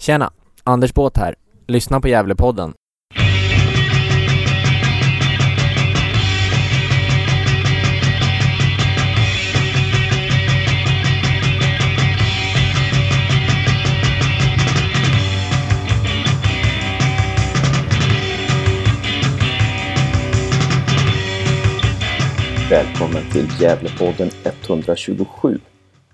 Tjena! 0.00 0.30
Anders 0.64 0.94
Båt 0.94 1.16
här. 1.16 1.34
Lyssna 1.66 2.00
på 2.00 2.08
Gävlepodden. 2.08 2.72
Välkommen 22.70 23.30
till 23.32 23.48
Gävlepodden 23.60 24.30
127. 24.44 25.60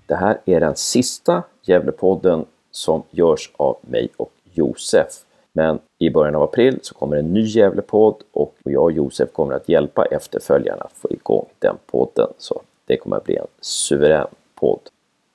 Det 0.05 0.15
här 0.15 0.41
är 0.45 0.59
den 0.59 0.75
sista 0.75 1.43
Gävlepodden 1.65 2.45
som 2.77 3.03
görs 3.11 3.51
av 3.57 3.77
mig 3.81 4.09
och 4.17 4.31
Josef. 4.53 5.07
Men 5.53 5.79
i 5.99 6.09
början 6.09 6.35
av 6.35 6.43
april 6.43 6.79
så 6.81 6.93
kommer 6.93 7.17
en 7.17 7.33
ny 7.33 7.41
Gävlepodd 7.41 8.15
och 8.31 8.55
jag 8.63 8.83
och 8.83 8.91
Josef 8.91 9.31
kommer 9.31 9.53
att 9.53 9.69
hjälpa 9.69 10.05
efterföljarna 10.05 10.81
att 10.81 10.93
få 10.93 11.11
igång 11.11 11.45
den 11.59 11.75
podden. 11.85 12.27
Så 12.37 12.61
det 12.85 12.97
kommer 12.97 13.17
att 13.17 13.23
bli 13.23 13.35
en 13.35 13.47
suverän 13.61 14.27
podd. 14.55 14.79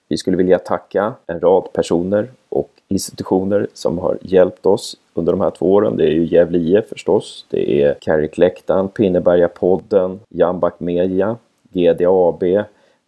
Vi 0.09 0.17
skulle 0.17 0.37
vilja 0.37 0.59
tacka 0.59 1.15
en 1.27 1.41
rad 1.41 1.73
personer 1.73 2.31
och 2.49 2.71
institutioner 2.89 3.67
som 3.75 3.99
har 3.99 4.19
hjälpt 4.21 4.67
oss 4.67 4.97
under 5.15 5.33
de 5.33 5.41
här 5.41 5.51
två 5.51 5.73
åren. 5.73 5.97
Det 5.97 6.05
är 6.05 6.11
ju 6.11 6.25
Gävle 6.25 6.59
IF 6.59 6.89
förstås. 6.89 7.47
Det 7.51 7.83
är 7.83 7.95
Carrick-läktaren, 7.95 8.89
Pinneberga-podden, 8.89 10.19
Jambak 10.29 10.81
Media, 10.81 11.37
GDAB, 11.73 12.45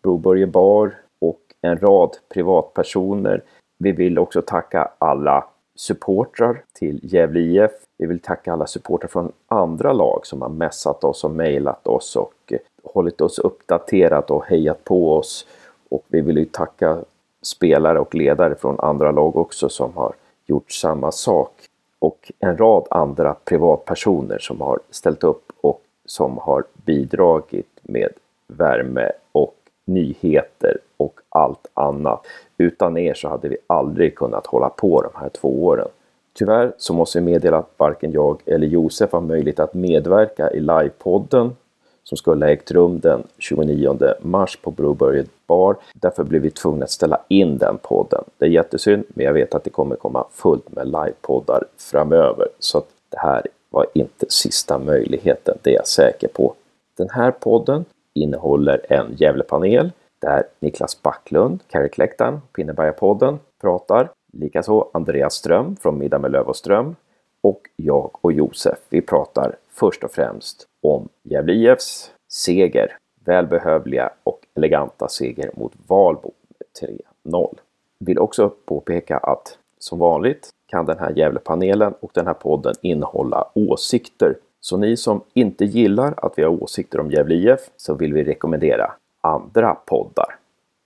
Broberge 0.03 0.47
Bar 0.47 0.95
och 1.21 1.41
en 1.63 1.79
rad 1.79 2.11
privatpersoner. 2.29 3.43
Vi 3.85 3.93
vill 3.93 4.19
också 4.19 4.43
tacka 4.43 4.91
alla 4.99 5.45
supportrar 5.75 6.63
till 6.73 7.01
Gävle 7.03 7.41
IF. 7.41 7.71
Vi 7.99 8.07
vill 8.07 8.21
tacka 8.21 8.53
alla 8.53 8.67
supportrar 8.67 9.09
från 9.09 9.33
andra 9.49 9.93
lag 9.93 10.27
som 10.27 10.43
har 10.43 10.49
messat 10.49 11.05
oss 11.05 11.25
och 11.25 11.31
mejlat 11.31 11.87
oss 11.87 12.17
och 12.17 12.35
eh, 12.47 12.59
hållit 12.85 13.21
oss 13.21 13.39
uppdaterat 13.39 14.31
och 14.31 14.45
hejat 14.45 14.85
på 14.85 15.17
oss. 15.17 15.47
Och 15.89 16.05
vi 16.09 16.21
vill 16.21 16.37
ju 16.37 16.45
tacka 16.45 16.99
spelare 17.43 18.01
och 18.01 18.15
ledare 18.15 18.55
från 18.55 18.81
andra 18.81 19.11
lag 19.11 19.37
också 19.37 19.69
som 19.69 19.97
har 19.97 20.15
gjort 20.47 20.73
samma 20.73 21.13
sak. 21.13 21.53
Och 21.99 22.33
en 22.39 22.57
rad 22.57 22.87
andra 22.91 23.35
privatpersoner 23.45 24.39
som 24.39 24.61
har 24.61 24.79
ställt 24.91 25.25
upp 25.25 25.53
och 25.61 25.83
som 26.05 26.39
har 26.39 26.65
bidragit 26.85 27.79
med 27.83 28.09
värme 28.47 29.11
och 29.33 29.57
nyheter 29.85 30.79
och 30.97 31.21
allt 31.29 31.67
annat. 31.75 32.27
Utan 32.59 32.97
er 32.97 33.15
så 33.15 33.29
hade 33.29 33.49
vi 33.49 33.57
aldrig 33.67 34.15
kunnat 34.15 34.47
hålla 34.47 34.69
på 34.69 35.03
de 35.03 35.21
här 35.21 35.29
två 35.29 35.65
åren. 35.65 35.89
Tyvärr 36.33 36.73
så 36.79 36.95
måste 36.95 37.19
vi 37.19 37.25
meddela 37.25 37.59
att 37.59 37.71
varken 37.77 38.13
jag 38.13 38.41
eller 38.47 38.67
Josef 38.67 39.13
har 39.13 39.21
möjlighet 39.21 39.61
att 39.61 39.75
medverka 39.75 40.51
i 40.51 40.61
livepodden 40.61 41.57
som 42.05 42.17
skulle 42.17 42.45
ha 42.45 42.53
ägt 42.53 42.71
rum 42.71 43.01
den 43.01 43.23
29 43.39 43.99
mars 44.21 44.59
på 44.63 44.71
Broberget 44.71 45.31
Bar. 45.47 45.77
Därför 45.95 46.25
blev 46.25 46.43
vi 46.43 46.51
tvungna 46.51 46.85
att 46.85 46.91
ställa 46.91 47.21
in 47.29 47.59
den 47.59 47.79
podden. 47.79 48.25
Det 48.39 48.45
är 48.45 48.51
jättesynd, 48.51 49.05
men 49.09 49.27
jag 49.27 49.33
vet 49.33 49.55
att 49.55 49.65
det 49.65 49.71
kommer 49.71 49.97
komma 49.97 50.25
fullt 50.33 50.73
med 50.73 50.87
livepoddar 50.87 51.65
framöver. 51.77 52.49
Så 52.59 52.79
att 52.79 52.89
det 53.09 53.19
här 53.19 53.47
var 53.71 53.87
inte 53.95 54.27
sista 54.29 54.79
möjligheten, 54.79 55.59
det 55.63 55.71
är 55.71 55.75
jag 55.75 55.87
säker 55.87 56.29
på. 56.29 56.55
Den 56.97 57.11
här 57.11 57.31
podden 57.31 57.85
innehåller 58.15 58.81
en 58.89 59.15
Gävlepanel 59.17 59.91
där 60.25 60.43
Niklas 60.61 61.03
Backlund, 61.03 61.61
Carrickläktaren, 61.69 62.41
Pinnebergapodden 62.53 63.39
pratar. 63.61 64.11
Likaså 64.33 64.91
Andreas 64.93 65.35
Ström 65.35 65.77
från 65.77 65.99
Middag 65.99 66.19
med 66.19 66.31
Löv 66.31 66.47
och 66.47 66.57
Ström. 66.57 66.97
Och 67.41 67.61
jag 67.77 68.11
och 68.21 68.33
Josef, 68.33 68.79
vi 68.89 69.01
pratar 69.01 69.57
först 69.71 70.05
och 70.05 70.11
främst 70.11 70.67
om 70.83 71.09
Gävle 71.23 71.53
IFs 71.53 72.11
seger. 72.33 72.97
Välbehövliga 73.25 74.11
och 74.25 74.41
eleganta 74.55 75.09
seger 75.09 75.51
mot 75.57 75.73
Valbo 75.87 76.33
med 76.49 76.99
3-0. 77.33 77.59
Vill 77.99 78.19
också 78.19 78.53
påpeka 78.65 79.17
att 79.17 79.59
som 79.79 79.99
vanligt 79.99 80.49
kan 80.67 80.87
den 80.87 80.99
här 80.99 81.13
Gävlepanelen 81.17 81.95
och 82.01 82.11
den 82.15 82.27
här 82.27 82.35
podden 82.35 82.75
innehålla 82.83 83.49
åsikter. 83.55 84.37
Så 84.61 84.77
ni 84.77 84.97
som 84.97 85.21
inte 85.33 85.65
gillar 85.65 86.15
att 86.17 86.33
vi 86.37 86.43
har 86.43 86.63
åsikter 86.63 87.01
om 87.01 87.11
Gävle 87.11 87.35
IF 87.35 87.61
så 87.77 87.95
vill 87.95 88.13
vi 88.13 88.25
rekommendera 88.25 88.93
andra 89.25 89.75
poddar. 89.75 90.37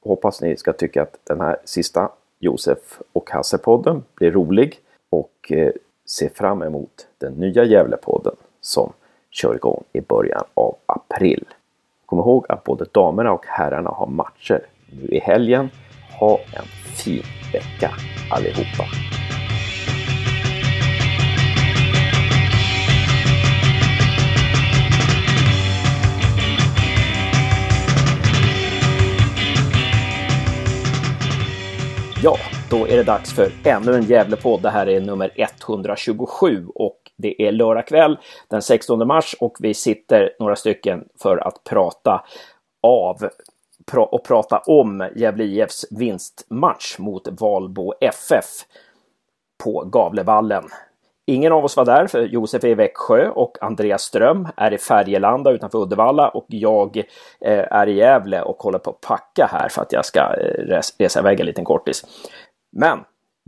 Hoppas 0.04 0.40
ni 0.40 0.56
ska 0.56 0.72
tycka 0.72 1.02
att 1.02 1.18
den 1.24 1.40
här 1.40 1.56
sista 1.64 2.10
Josef 2.38 3.00
och 3.12 3.30
Hasse-podden 3.30 4.02
blir 4.14 4.30
rolig 4.30 4.80
och 5.10 5.52
eh, 5.52 5.72
se 6.06 6.28
fram 6.28 6.62
emot 6.62 7.06
den 7.18 7.32
nya 7.32 7.64
Gävlepodden 7.64 8.36
som 8.60 8.92
kör 9.30 9.54
igång 9.54 9.84
i 9.92 10.00
början 10.00 10.44
av 10.54 10.76
april. 10.86 11.44
Kom 12.06 12.18
ihåg 12.18 12.46
att 12.48 12.64
både 12.64 12.84
damerna 12.92 13.32
och 13.32 13.46
herrarna 13.46 13.90
har 13.90 14.06
matcher 14.06 14.66
nu 15.02 15.08
i 15.08 15.18
helgen. 15.18 15.70
Ha 16.20 16.38
en 16.38 16.66
fin 16.96 17.22
vecka 17.52 17.90
allihopa! 18.30 18.84
Ja, 32.22 32.36
då 32.70 32.88
är 32.88 32.96
det 32.96 33.02
dags 33.02 33.32
för 33.32 33.52
ännu 33.64 33.94
en 33.94 34.02
Gävlepodd. 34.02 34.62
Det 34.62 34.70
här 34.70 34.88
är 34.88 35.00
nummer 35.00 35.30
127 35.36 36.66
och 36.74 36.98
det 37.16 37.42
är 37.42 37.52
lördag 37.52 37.86
kväll 37.86 38.18
den 38.48 38.62
16 38.62 39.06
mars 39.06 39.36
och 39.40 39.56
vi 39.60 39.74
sitter 39.74 40.30
några 40.38 40.56
stycken 40.56 41.04
för 41.22 41.36
att 41.36 41.64
prata 41.64 42.24
av 42.82 43.28
och 43.96 44.24
prata 44.24 44.58
om 44.58 45.10
Gävle 45.16 45.44
IFs 45.44 45.86
vinstmatch 45.90 46.98
mot 46.98 47.28
Valbo 47.28 47.94
FF 48.00 48.44
på 49.64 49.84
Gavlevallen. 49.84 50.64
Ingen 51.28 51.52
av 51.52 51.64
oss 51.64 51.76
var 51.76 51.84
där, 51.84 52.06
för 52.06 52.22
Josef 52.22 52.64
är 52.64 52.68
i 52.68 52.74
Växjö 52.74 53.28
och 53.28 53.58
Andreas 53.60 54.02
Ström 54.02 54.48
är 54.56 54.72
i 54.72 54.78
Färgelanda 54.78 55.50
utanför 55.50 55.78
Uddevalla 55.78 56.28
och 56.28 56.46
jag 56.48 56.96
eh, 57.40 57.64
är 57.70 57.86
i 57.86 57.92
Gävle 57.92 58.42
och 58.42 58.56
håller 58.56 58.78
på 58.78 58.90
att 58.90 59.00
packa 59.00 59.46
här 59.52 59.68
för 59.68 59.82
att 59.82 59.92
jag 59.92 60.04
ska 60.04 60.20
eh, 60.20 60.80
resa 60.98 61.20
iväg 61.20 61.40
en 61.40 61.46
liten 61.46 61.64
kortis. 61.64 62.04
Men 62.76 62.98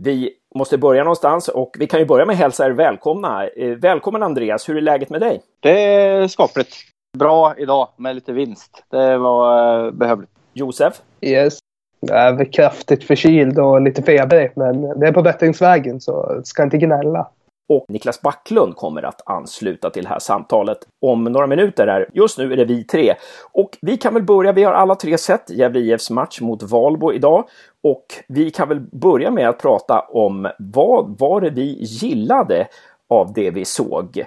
vi 0.03 0.33
måste 0.55 0.77
börja 0.77 1.03
någonstans 1.03 1.47
och 1.47 1.75
vi 1.79 1.87
kan 1.87 1.99
ju 1.99 2.05
börja 2.05 2.25
med 2.25 2.33
att 2.33 2.39
hälsa 2.39 2.65
er 2.65 2.71
välkomna. 2.71 3.47
Eh, 3.47 3.69
välkommen 3.69 4.23
Andreas, 4.23 4.69
hur 4.69 4.77
är 4.77 4.81
läget 4.81 5.09
med 5.09 5.21
dig? 5.21 5.41
Det 5.59 5.83
är 5.83 6.27
skapligt. 6.27 6.75
Bra 7.17 7.53
idag 7.57 7.87
med 7.97 8.15
lite 8.15 8.33
vinst. 8.33 8.83
Det 8.89 9.17
var 9.17 9.91
behövligt. 9.91 10.29
Josef? 10.53 11.01
Yes. 11.21 11.57
Jag 11.99 12.41
är 12.41 12.45
kraftigt 12.45 13.03
förkyld 13.03 13.59
och 13.59 13.81
lite 13.81 14.03
febrig, 14.03 14.51
men 14.55 14.99
det 14.99 15.07
är 15.07 15.11
på 15.11 15.21
bättringsvägen 15.21 16.01
så 16.01 16.41
ska 16.43 16.63
inte 16.63 16.77
gnälla 16.77 17.27
och 17.71 17.85
Niklas 17.87 18.21
Backlund 18.21 18.75
kommer 18.75 19.03
att 19.03 19.21
ansluta 19.25 19.89
till 19.89 20.03
det 20.03 20.09
här 20.09 20.19
samtalet 20.19 20.77
om 21.01 21.23
några 21.23 21.47
minuter. 21.47 21.87
Här. 21.87 22.09
Just 22.13 22.37
nu 22.37 22.53
är 22.53 22.57
det 22.57 22.65
vi 22.65 22.83
tre 22.83 23.15
och 23.51 23.77
vi 23.81 23.97
kan 23.97 24.13
väl 24.13 24.23
börja. 24.23 24.51
Vi 24.51 24.63
har 24.63 24.73
alla 24.73 24.95
tre 24.95 25.17
sett 25.17 25.49
Gävle 25.49 25.79
IFs 25.79 26.09
match 26.09 26.41
mot 26.41 26.63
Valbo 26.63 27.13
idag 27.13 27.45
och 27.83 28.05
vi 28.27 28.51
kan 28.51 28.69
väl 28.69 28.79
börja 28.79 29.31
med 29.31 29.49
att 29.49 29.59
prata 29.59 29.99
om 29.99 30.49
vad 30.59 31.19
var 31.19 31.41
det 31.41 31.49
vi 31.49 31.77
gillade 31.79 32.67
av 33.09 33.33
det 33.33 33.51
vi 33.51 33.65
såg? 33.65 34.25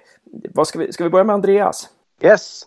Vad 0.54 0.66
ska, 0.66 0.78
vi, 0.78 0.92
ska 0.92 1.04
vi 1.04 1.10
börja 1.10 1.24
med 1.24 1.34
Andreas? 1.34 1.88
Yes. 2.20 2.62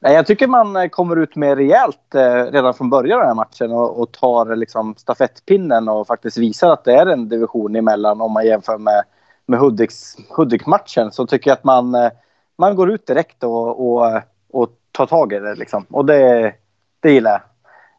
Jag 0.00 0.26
tycker 0.26 0.46
man 0.46 0.76
eh, 0.76 0.88
kommer 0.88 1.16
ut 1.16 1.36
med 1.36 1.56
rejält 1.56 2.14
eh, 2.14 2.52
redan 2.52 2.74
från 2.74 2.90
början 2.90 3.18
av 3.18 3.20
den 3.20 3.28
här 3.28 3.34
matchen 3.34 3.72
och, 3.72 4.00
och 4.00 4.12
tar 4.12 4.56
liksom 4.56 4.94
stafettpinnen 4.96 5.88
och 5.88 6.06
faktiskt 6.06 6.38
visar 6.38 6.70
att 6.70 6.84
det 6.84 6.94
är 6.94 7.06
en 7.06 7.28
division 7.28 7.76
emellan 7.76 8.20
om 8.20 8.32
man 8.32 8.46
jämför 8.46 8.78
med 8.78 9.04
med 9.46 9.60
Hudiks, 9.60 10.16
Hudik-matchen 10.36 11.12
så 11.12 11.26
tycker 11.26 11.50
jag 11.50 11.56
att 11.56 11.64
man, 11.64 11.94
eh, 11.94 12.10
man 12.58 12.76
går 12.76 12.90
ut 12.90 13.06
direkt 13.06 13.44
och, 13.44 13.88
och, 13.88 14.22
och 14.50 14.70
tar 14.92 15.06
tag 15.06 15.32
i 15.32 15.38
det. 15.38 15.54
Liksom. 15.54 15.86
Och 15.90 16.04
det, 16.04 16.54
det 17.00 17.12
gillar 17.12 17.30
jag. 17.30 17.40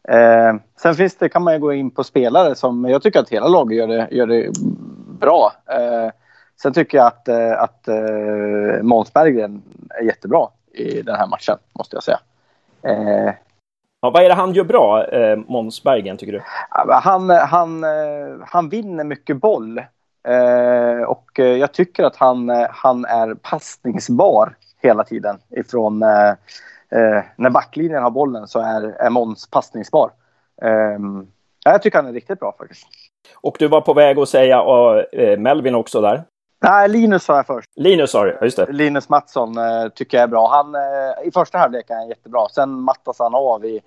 Eh, 0.08 0.54
sen 0.76 0.94
finns 0.94 1.16
det, 1.16 1.28
kan 1.28 1.42
man 1.42 1.54
ju 1.54 1.60
gå 1.60 1.72
in 1.72 1.90
på 1.90 2.04
spelare 2.04 2.54
som 2.54 2.84
jag 2.84 3.02
tycker 3.02 3.20
att 3.20 3.28
hela 3.28 3.48
laget 3.48 3.78
gör 3.78 3.86
det, 3.86 4.08
gör 4.10 4.26
det 4.26 4.50
bra. 5.20 5.52
Eh, 5.66 6.10
sen 6.62 6.72
tycker 6.72 6.98
jag 6.98 7.06
att, 7.06 7.28
eh, 7.28 7.62
att 7.62 7.88
eh, 7.88 8.82
Måns 8.82 9.12
Berggren 9.12 9.62
är 10.00 10.04
jättebra 10.04 10.48
i 10.72 11.02
den 11.02 11.16
här 11.16 11.26
matchen, 11.26 11.58
måste 11.72 11.96
jag 11.96 12.02
säga. 12.02 12.20
Eh, 12.82 13.34
ja, 14.00 14.10
vad 14.10 14.22
är 14.22 14.28
det 14.28 14.34
han 14.34 14.54
gör 14.54 14.64
bra, 14.64 15.04
eh, 15.04 15.36
Måns 15.36 15.82
Berggren, 15.82 16.16
tycker 16.16 16.32
du? 16.32 16.42
Han, 16.88 17.30
han, 17.30 17.84
han 18.46 18.68
vinner 18.68 19.04
mycket 19.04 19.36
boll. 19.36 19.80
Eh, 20.26 21.02
och 21.02 21.40
eh, 21.40 21.56
jag 21.56 21.72
tycker 21.72 22.04
att 22.04 22.16
han, 22.16 22.50
eh, 22.50 22.66
han 22.70 23.04
är 23.04 23.34
passningsbar 23.34 24.54
hela 24.82 25.04
tiden. 25.04 25.38
Ifrån, 25.50 26.02
eh, 26.02 26.28
eh, 26.90 27.24
när 27.36 27.50
backlinjen 27.50 28.02
har 28.02 28.10
bollen 28.10 28.48
så 28.48 28.60
är, 28.60 28.82
är 28.82 29.10
Måns 29.10 29.50
passningsbar. 29.50 30.10
Eh, 30.62 30.98
jag 31.64 31.82
tycker 31.82 31.98
han 31.98 32.06
är 32.06 32.12
riktigt 32.12 32.40
bra 32.40 32.54
faktiskt. 32.58 32.86
Och 33.34 33.56
du 33.58 33.68
var 33.68 33.80
på 33.80 33.94
väg 33.94 34.18
att 34.18 34.28
säga 34.28 34.62
Melvin 35.38 35.74
också 35.74 36.00
där? 36.00 36.24
Nej, 36.62 36.88
Linus 36.88 37.24
sa 37.24 37.36
jag 37.36 37.46
först. 37.46 37.70
Linus 37.76 38.10
sa 38.10 38.24
du, 38.24 38.38
just 38.42 38.56
det. 38.56 38.72
Linus 38.72 39.08
Mattsson 39.08 39.58
uh, 39.58 39.88
tycker 39.88 40.16
jag 40.16 40.22
är 40.22 40.28
bra. 40.28 40.48
Han, 40.50 40.74
uh, 40.74 41.28
I 41.28 41.30
första 41.30 41.58
halvlek 41.58 41.90
är 41.90 41.94
han 41.94 42.08
jättebra. 42.08 42.48
Sen 42.48 42.70
mattas 42.70 43.18
han 43.18 43.34
av 43.34 43.64
i, 43.64 43.80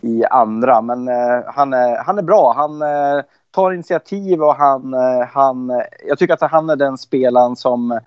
i 0.00 0.24
andra. 0.24 0.80
Men 0.80 1.08
han, 1.46 1.72
är, 1.72 1.96
han 2.04 2.18
är 2.18 2.22
bra. 2.22 2.52
Han 2.56 2.82
tar 3.54 3.72
initiativ 3.72 4.42
och 4.42 4.54
han, 4.54 4.94
eh, 4.94 5.26
han... 5.32 5.70
Eh, 5.70 5.82
jag 6.08 6.18
tycker 6.18 6.34
att 6.34 6.50
han 6.50 6.70
är 6.70 6.76
den 6.76 6.98
spelaren 6.98 7.56
som 7.56 8.00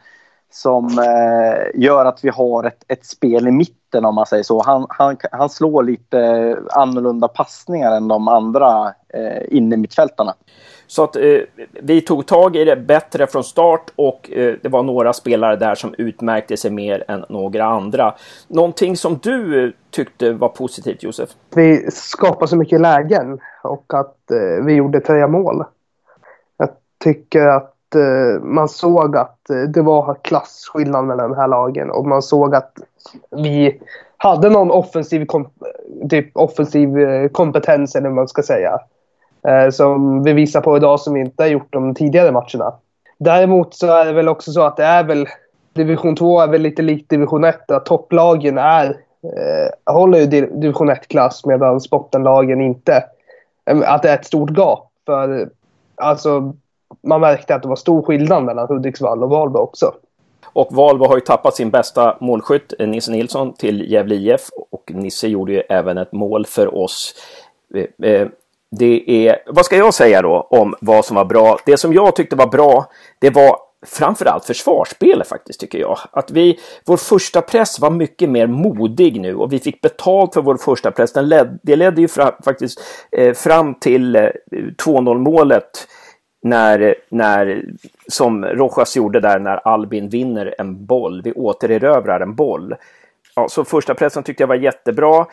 som 0.52 0.86
eh, 0.86 1.82
gör 1.82 2.06
att 2.06 2.24
vi 2.24 2.30
har 2.30 2.64
ett, 2.64 2.84
ett 2.88 3.06
spel 3.06 3.48
i 3.48 3.52
mitten 3.52 4.06
om 4.06 4.16
man 4.16 4.26
säger 4.26 4.44
så. 4.44 4.64
Han, 4.64 4.86
han, 4.90 5.18
han 5.32 5.50
slår 5.50 5.84
lite 5.84 6.58
annorlunda 6.72 7.28
passningar 7.28 7.92
än 7.92 8.08
de 8.08 8.28
andra 8.28 8.94
eh, 9.14 9.58
innermittfältarna. 9.58 10.34
Så 10.88 11.04
att 11.04 11.16
eh, 11.16 11.40
vi 11.82 12.02
tog 12.02 12.26
tag 12.26 12.56
i 12.56 12.66
det 12.66 12.76
bättre 12.76 13.28
från 13.28 13.44
start 13.44 13.92
och 13.96 14.32
eh, 14.32 14.56
det 14.62 14.70
var 14.70 14.84
några 14.84 15.14
spelare 15.14 15.56
där 15.56 15.76
som 15.76 15.96
utmärkte 15.98 16.58
sig 16.58 16.72
mer 16.72 17.04
än 17.08 17.26
några 17.30 17.66
andra. 17.66 18.16
Någonting 18.48 18.98
som 18.98 19.20
du 19.24 19.74
tyckte 19.90 20.32
var 20.32 20.50
positivt 20.50 21.04
Josef? 21.04 21.30
Vi 21.56 21.92
skapade 21.92 22.48
så 22.48 22.56
mycket 22.56 22.82
lägen 22.82 23.40
och 23.64 23.94
att 23.94 24.32
eh, 24.32 24.66
vi 24.66 24.74
gjorde 24.74 25.00
tre 25.00 25.28
mål. 25.28 25.64
Jag 26.58 26.70
tycker 27.04 27.46
att 27.48 27.77
Eh, 27.96 28.44
man 28.44 28.70
såg 28.70 29.18
att 29.18 29.50
eh, 29.50 29.62
det 29.62 29.82
var 29.82 30.18
klasskillnad 30.22 31.06
mellan 31.06 31.30
de 31.30 31.38
här 31.38 31.48
lagen 31.48 31.92
och 31.92 32.08
man 32.08 32.22
såg 32.22 32.56
att 32.56 32.74
vi 33.32 33.82
hade 34.18 34.50
någon 34.50 34.72
offensiv, 34.72 35.26
kom, 35.26 35.50
typ 36.10 36.38
offensiv 36.38 37.00
eh, 37.00 37.30
kompetens 37.30 37.96
eller 37.96 38.10
vad 38.10 38.16
man 38.16 38.28
ska 38.28 38.44
säga. 38.44 38.80
Eh, 39.48 39.70
som 39.70 40.24
vi 40.24 40.34
visar 40.34 40.62
på 40.62 40.78
idag 40.78 41.00
som 41.00 41.14
vi 41.14 41.20
inte 41.20 41.44
har 41.44 41.48
gjort 41.48 41.74
de 41.74 41.96
tidigare 41.96 42.32
matcherna. 42.32 42.74
Däremot 43.18 43.74
så 43.74 43.88
är 43.88 44.06
det 44.06 44.14
väl 44.14 44.30
också 44.30 44.52
så 44.52 44.62
att 44.62 44.78
det 44.78 44.84
är 44.84 45.04
väl 45.04 45.28
Division 45.74 46.16
2 46.16 46.42
är 46.42 46.48
väl 46.48 46.62
lite 46.62 46.82
likt 46.82 47.10
Division 47.10 47.44
1. 47.44 47.72
Att 47.72 47.86
topplagen 47.86 48.58
är, 48.58 48.86
eh, 49.24 49.94
håller 49.94 50.20
ju 50.20 50.26
Division 50.26 50.90
1-klass 50.90 51.46
medan 51.46 51.80
bottenlagen 51.92 52.62
inte. 52.62 53.04
Att 53.86 54.02
det 54.02 54.10
är 54.10 54.14
ett 54.14 54.26
stort 54.26 54.50
gap. 54.50 54.92
För 55.06 55.50
alltså 55.96 56.54
man 57.08 57.22
märkte 57.22 57.56
att 57.56 57.62
det 57.62 57.70
var 57.70 57.76
stor 57.76 58.02
skillnad 58.02 58.44
mellan 58.44 58.68
Hudiksvall 58.68 59.24
och 59.24 59.30
Valbo 59.30 59.60
också. 59.60 59.94
Och 60.46 60.68
Valbo 60.72 61.06
har 61.06 61.16
ju 61.16 61.22
tappat 61.22 61.56
sin 61.56 61.70
bästa 61.70 62.18
målskytt, 62.22 62.74
Nisse 62.80 63.12
Nilsson, 63.12 63.54
till 63.54 63.92
Gävle 63.92 64.16
IF. 64.16 64.42
Och 64.72 64.92
Nisse 64.94 65.28
gjorde 65.28 65.52
ju 65.54 65.60
även 65.60 65.98
ett 65.98 66.12
mål 66.12 66.46
för 66.46 66.78
oss. 66.78 67.16
Eh, 67.76 68.12
eh, 68.12 68.28
det 68.72 69.28
är, 69.28 69.38
vad 69.48 69.66
ska 69.66 69.78
jag 69.78 69.94
säga 69.94 70.22
då 70.22 70.48
om 70.50 70.76
vad 70.82 71.06
som 71.06 71.16
var 71.16 71.26
bra? 71.26 71.60
Det 71.66 71.78
som 71.78 71.94
jag 71.94 72.16
tyckte 72.16 72.36
var 72.36 72.48
bra, 72.48 72.86
det 73.20 73.30
var 73.30 73.58
framförallt 73.86 74.46
försvarsspelet 74.46 75.28
faktiskt 75.28 75.60
tycker 75.60 75.80
jag. 75.80 76.00
Att 76.12 76.32
vi, 76.32 76.60
vår 76.86 76.98
första 76.98 77.42
press 77.42 77.80
var 77.80 77.90
mycket 77.90 78.30
mer 78.30 78.48
modig 78.48 79.22
nu 79.22 79.36
och 79.36 79.54
vi 79.54 79.60
fick 79.60 79.82
betalt 79.82 80.34
för 80.34 80.42
vår 80.42 80.58
första 80.58 80.92
press. 80.92 81.14
Den 81.14 81.30
led, 81.30 81.60
det 81.64 81.76
ledde 81.76 82.02
ju 82.02 82.08
fra, 82.08 82.36
faktiskt 82.46 82.82
eh, 83.12 83.34
fram 83.34 83.76
till 83.76 84.16
eh, 84.16 84.30
2-0 84.52 85.18
målet 85.18 85.88
när, 86.42 86.96
när, 87.10 87.66
som 88.08 88.46
Rojas 88.46 88.96
gjorde 88.96 89.20
där 89.20 89.40
när 89.40 89.68
Albin 89.68 90.10
vinner 90.10 90.56
en 90.58 90.86
boll. 90.86 91.22
Vi 91.22 91.34
återerövrar 91.34 92.20
en 92.20 92.36
boll. 92.36 92.76
Ja, 93.36 93.48
så 93.50 93.66
första 93.66 93.94
pressen 93.94 94.24
tyckte 94.24 94.44
jag 94.44 94.48
var 94.48 94.56
jättebra. 94.56 95.26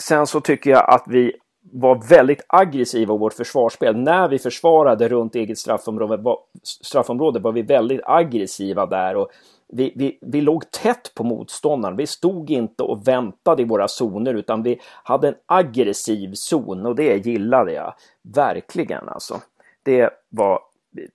Sen 0.00 0.26
så 0.26 0.40
tycker 0.40 0.70
jag 0.70 0.90
att 0.90 1.04
vi 1.06 1.32
var 1.72 2.08
väldigt 2.08 2.44
aggressiva 2.48 3.14
i 3.14 3.18
vårt 3.18 3.32
försvarsspel. 3.32 3.96
När 3.96 4.28
vi 4.28 4.38
försvarade 4.38 5.08
runt 5.08 5.34
eget 5.34 5.58
straffområde 5.58 6.16
var, 6.16 6.38
straffområde 6.62 7.40
var 7.40 7.52
vi 7.52 7.62
väldigt 7.62 8.00
aggressiva 8.04 8.86
där. 8.86 9.16
Och 9.16 9.28
vi, 9.72 9.92
vi, 9.96 10.18
vi 10.20 10.40
låg 10.40 10.70
tätt 10.70 11.12
på 11.14 11.24
motståndaren. 11.24 11.96
Vi 11.96 12.06
stod 12.06 12.50
inte 12.50 12.82
och 12.82 13.08
väntade 13.08 13.62
i 13.62 13.64
våra 13.64 13.88
zoner 13.88 14.34
utan 14.34 14.62
vi 14.62 14.80
hade 15.02 15.28
en 15.28 15.34
aggressiv 15.46 16.32
zon 16.34 16.86
och 16.86 16.96
det 16.96 17.26
gillade 17.26 17.72
jag 17.72 17.94
verkligen 18.34 19.08
alltså 19.08 19.40
det 19.88 20.10
var 20.28 20.60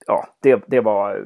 ja, 0.06 0.28
det, 0.40 0.62
det 0.66 0.80
var 0.80 1.16
eh, 1.16 1.22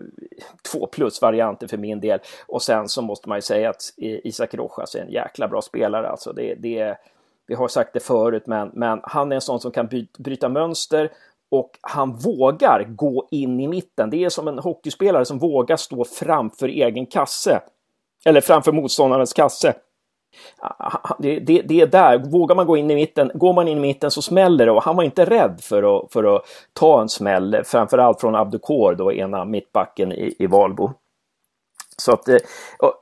två 0.72 0.86
plus-varianter 0.86 1.66
för 1.66 1.76
min 1.76 2.00
del. 2.00 2.18
Och 2.46 2.62
sen 2.62 2.88
så 2.88 3.02
måste 3.02 3.28
man 3.28 3.38
ju 3.38 3.42
säga 3.42 3.70
att 3.70 3.82
Isak 3.96 4.54
Rojas 4.54 4.94
är 4.94 5.00
en 5.00 5.10
jäkla 5.10 5.48
bra 5.48 5.62
spelare. 5.62 6.08
Alltså 6.08 6.32
det, 6.32 6.54
det, 6.54 6.98
vi 7.46 7.54
har 7.54 7.68
sagt 7.68 7.92
det 7.92 8.00
förut, 8.00 8.46
men, 8.46 8.70
men 8.74 9.00
han 9.02 9.32
är 9.32 9.34
en 9.34 9.40
sån 9.40 9.60
som 9.60 9.70
kan 9.70 9.88
bryta 10.18 10.48
mönster 10.48 11.10
och 11.50 11.70
han 11.80 12.16
vågar 12.16 12.84
gå 12.84 13.28
in 13.30 13.60
i 13.60 13.68
mitten. 13.68 14.10
Det 14.10 14.24
är 14.24 14.28
som 14.28 14.48
en 14.48 14.58
hockeyspelare 14.58 15.24
som 15.24 15.38
vågar 15.38 15.76
stå 15.76 16.04
framför 16.04 16.68
egen 16.68 17.06
kasse. 17.06 17.60
Eller 18.24 18.40
framför 18.40 18.72
motståndarens 18.72 19.32
kasse. 19.32 19.74
Ah, 20.60 21.14
det, 21.19 21.38
det, 21.38 21.62
det, 21.62 21.80
är 21.80 21.86
där, 21.86 22.19
vågar 22.19 22.56
man 22.56 22.66
gå 22.66 22.76
in 22.76 22.90
i 22.90 22.94
mitten, 22.94 23.30
går 23.34 23.52
man 23.52 23.69
in 23.69 23.78
i 23.78 23.80
mitten 23.80 24.10
så 24.10 24.22
smäller 24.22 24.66
det 24.66 24.72
och 24.72 24.82
han 24.82 24.96
var 24.96 25.04
inte 25.04 25.25
rädd 25.25 25.58
för 25.62 25.96
att, 25.96 26.12
för 26.12 26.36
att 26.36 26.42
ta 26.72 27.00
en 27.00 27.08
smäll, 27.08 27.62
framförallt 27.64 28.20
från 28.20 28.34
Abdukor, 28.34 28.94
då 28.94 29.12
ena 29.12 29.44
mittbacken 29.44 30.12
i, 30.12 30.34
i 30.38 30.46
Valbo. 30.46 30.90
Så 32.00 32.12
att, 32.12 32.28
eh, 32.28 32.38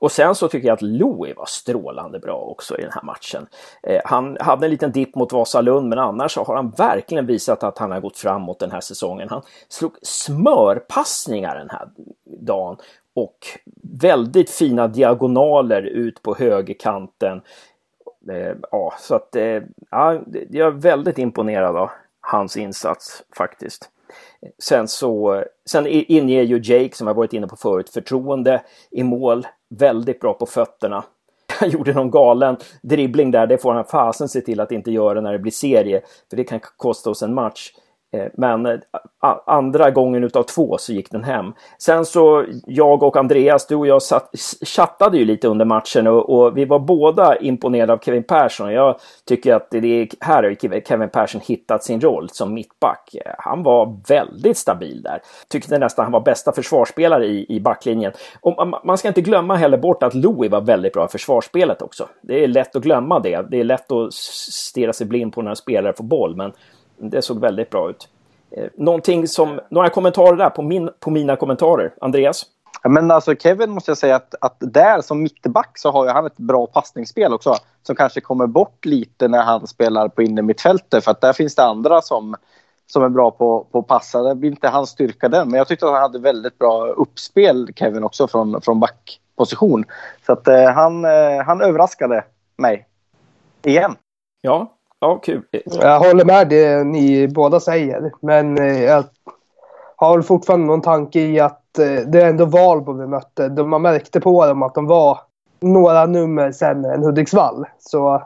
och 0.00 0.12
sen 0.12 0.34
så 0.34 0.48
tycker 0.48 0.68
jag 0.68 0.74
att 0.74 0.82
Louis 0.82 1.36
var 1.36 1.46
strålande 1.46 2.18
bra 2.18 2.40
också 2.40 2.78
i 2.78 2.82
den 2.82 2.92
här 2.92 3.02
matchen. 3.02 3.46
Eh, 3.82 4.00
han 4.04 4.36
hade 4.40 4.66
en 4.66 4.70
liten 4.70 4.92
dipp 4.92 5.14
mot 5.14 5.32
Vasalund, 5.32 5.88
men 5.88 5.98
annars 5.98 6.32
så 6.32 6.44
har 6.44 6.56
han 6.56 6.70
verkligen 6.70 7.26
visat 7.26 7.62
att 7.62 7.78
han 7.78 7.90
har 7.90 8.00
gått 8.00 8.18
framåt 8.18 8.58
den 8.58 8.70
här 8.70 8.80
säsongen. 8.80 9.28
Han 9.28 9.42
slog 9.68 9.92
smörpassningar 10.02 11.56
den 11.56 11.70
här 11.70 11.88
dagen 12.40 12.76
och 13.16 13.46
väldigt 14.00 14.50
fina 14.50 14.88
diagonaler 14.88 15.82
ut 15.82 16.22
på 16.22 16.34
högerkanten. 16.34 17.40
Eh, 18.30 18.56
ja, 18.70 18.94
så 18.98 19.14
att 19.14 19.36
eh, 19.36 19.62
ja, 19.90 20.20
jag 20.50 20.66
är 20.66 20.70
väldigt 20.70 21.18
imponerad 21.18 21.76
av 21.76 21.90
hans 22.20 22.56
insats 22.56 23.22
faktiskt. 23.36 23.90
Sen 24.58 24.88
så 24.88 25.44
sen 25.70 25.86
inger 25.86 26.42
ju 26.42 26.60
Jake, 26.62 26.96
som 26.96 27.06
jag 27.06 27.14
varit 27.14 27.32
inne 27.32 27.46
på 27.46 27.56
förut, 27.56 27.90
förtroende 27.90 28.62
i 28.90 29.02
mål. 29.02 29.46
Väldigt 29.68 30.20
bra 30.20 30.34
på 30.34 30.46
fötterna. 30.46 31.04
Han 31.60 31.70
gjorde 31.70 31.92
någon 31.92 32.10
galen 32.10 32.56
dribbling 32.82 33.30
där, 33.30 33.46
det 33.46 33.58
får 33.58 33.74
han 33.74 33.84
fasen 33.84 34.28
se 34.28 34.40
till 34.40 34.60
att 34.60 34.72
inte 34.72 34.90
göra 34.90 35.20
när 35.20 35.32
det 35.32 35.38
blir 35.38 35.52
serie, 35.52 36.02
för 36.30 36.36
det 36.36 36.44
kan 36.44 36.60
kosta 36.76 37.10
oss 37.10 37.22
en 37.22 37.34
match. 37.34 37.72
Eh, 38.12 38.26
men 38.34 38.66
eh, 38.66 38.78
andra 39.46 39.90
gången 39.90 40.24
utav 40.24 40.42
två 40.42 40.78
så 40.78 40.92
gick 40.92 41.10
den 41.10 41.24
hem. 41.24 41.52
Sen 41.78 42.04
så 42.04 42.44
jag 42.66 43.02
och 43.02 43.16
Andreas, 43.16 43.66
du 43.66 43.74
och 43.74 43.86
jag 43.86 44.02
satt, 44.02 44.30
chattade 44.66 45.18
ju 45.18 45.24
lite 45.24 45.48
under 45.48 45.64
matchen 45.64 46.06
och, 46.06 46.30
och, 46.30 46.56
vi 46.56 46.64
var 46.64 46.78
båda 46.78 47.36
imponerade 47.36 47.92
av 47.92 47.98
Kevin 47.98 48.22
Persson. 48.22 48.72
Jag 48.72 49.00
tycker 49.24 49.54
att 49.54 49.70
det, 49.70 50.08
här 50.20 50.42
har 50.42 50.80
Kevin 50.80 51.08
Persson 51.08 51.40
hittat 51.44 51.84
sin 51.84 52.00
roll 52.00 52.28
som 52.30 52.54
mittback. 52.54 53.14
Eh, 53.14 53.32
han 53.38 53.62
var 53.62 53.96
väldigt 54.08 54.58
stabil 54.58 55.02
där. 55.02 55.22
Tyckte 55.48 55.78
nästan 55.78 56.04
han 56.04 56.12
var 56.12 56.20
bästa 56.20 56.52
försvarsspelare 56.52 57.26
i, 57.26 57.46
i 57.48 57.60
backlinjen. 57.60 58.12
Och 58.40 58.68
man 58.84 58.98
ska 58.98 59.08
inte 59.08 59.20
glömma 59.20 59.56
heller 59.56 59.78
bort 59.78 60.02
att 60.02 60.14
Louis 60.14 60.50
var 60.50 60.60
väldigt 60.60 60.92
bra 60.92 61.04
i 61.04 61.08
försvarsspelet 61.08 61.82
också. 61.82 62.08
Det 62.22 62.44
är 62.44 62.48
lätt 62.48 62.76
att 62.76 62.82
glömma 62.82 63.20
det. 63.20 63.50
Det 63.50 63.60
är 63.60 63.64
lätt 63.64 63.92
att 63.92 64.12
stirra 64.12 64.92
sig 64.92 65.06
blind 65.06 65.32
på 65.34 65.42
när 65.42 65.54
spelare 65.54 65.92
får 65.92 66.04
boll, 66.04 66.36
men 66.36 66.52
det 66.98 67.22
såg 67.22 67.40
väldigt 67.40 67.70
bra 67.70 67.90
ut. 67.90 68.08
Eh, 68.50 68.68
någonting 68.74 69.28
som, 69.28 69.60
några 69.70 69.90
kommentarer 69.90 70.36
där 70.36 70.50
på, 70.50 70.62
min, 70.62 70.90
på 71.00 71.10
mina 71.10 71.36
kommentarer. 71.36 71.94
Andreas? 72.00 72.46
Ja, 72.82 72.90
men 72.90 73.10
alltså 73.10 73.34
Kevin 73.34 73.70
måste 73.70 73.90
jag 73.90 73.98
säga 73.98 74.16
att, 74.16 74.34
att 74.40 74.56
där 74.60 75.00
som 75.00 75.22
mittback 75.22 75.78
så 75.78 75.90
har 75.90 76.08
han 76.08 76.26
ett 76.26 76.36
bra 76.36 76.66
passningsspel 76.66 77.32
också. 77.32 77.54
Som 77.82 77.96
kanske 77.96 78.20
kommer 78.20 78.46
bort 78.46 78.84
lite 78.84 79.28
när 79.28 79.42
han 79.42 79.66
spelar 79.66 80.08
på 80.08 80.22
innermittfältet. 80.22 81.04
För 81.04 81.10
att 81.10 81.20
där 81.20 81.32
finns 81.32 81.54
det 81.54 81.64
andra 81.64 82.02
som, 82.02 82.36
som 82.86 83.02
är 83.02 83.08
bra 83.08 83.30
på, 83.30 83.66
på 83.72 83.78
att 83.78 83.86
passa. 83.86 84.22
Det 84.22 84.34
blir 84.34 84.50
inte 84.50 84.68
hans 84.68 84.90
styrka 84.90 85.28
den. 85.28 85.48
Men 85.48 85.58
jag 85.58 85.68
tyckte 85.68 85.86
att 85.86 85.92
han 85.92 86.02
hade 86.02 86.18
väldigt 86.18 86.58
bra 86.58 86.86
uppspel 86.86 87.68
Kevin 87.76 88.04
också 88.04 88.28
från, 88.28 88.60
från 88.62 88.80
backposition. 88.80 89.84
Så 90.26 90.32
att 90.32 90.48
eh, 90.48 90.70
han, 90.70 91.04
eh, 91.04 91.44
han 91.46 91.60
överraskade 91.60 92.24
mig. 92.56 92.86
Igen. 93.62 93.96
Ja, 94.40 94.75
Ja, 95.00 95.18
kul. 95.18 95.42
Jag 95.64 96.00
håller 96.00 96.24
med 96.24 96.48
det 96.48 96.84
ni 96.84 97.28
båda 97.28 97.60
säger. 97.60 98.12
Men 98.20 98.58
eh, 98.58 98.82
jag 98.82 99.04
har 99.96 100.22
fortfarande 100.22 100.66
någon 100.66 100.82
tanke 100.82 101.20
i 101.20 101.40
att 101.40 101.78
eh, 101.78 102.00
det 102.06 102.22
är 102.22 102.26
ändå 102.26 102.44
Valbo 102.44 102.92
vi 102.92 103.06
mötte. 103.06 103.48
Man 103.48 103.82
märkte 103.82 104.20
på 104.20 104.46
dem 104.46 104.62
att 104.62 104.74
de 104.74 104.86
var 104.86 105.18
några 105.60 106.06
nummer 106.06 106.52
sämre 106.52 106.94
än 106.94 107.02
Hudiksvall. 107.02 107.64
Så 107.78 108.22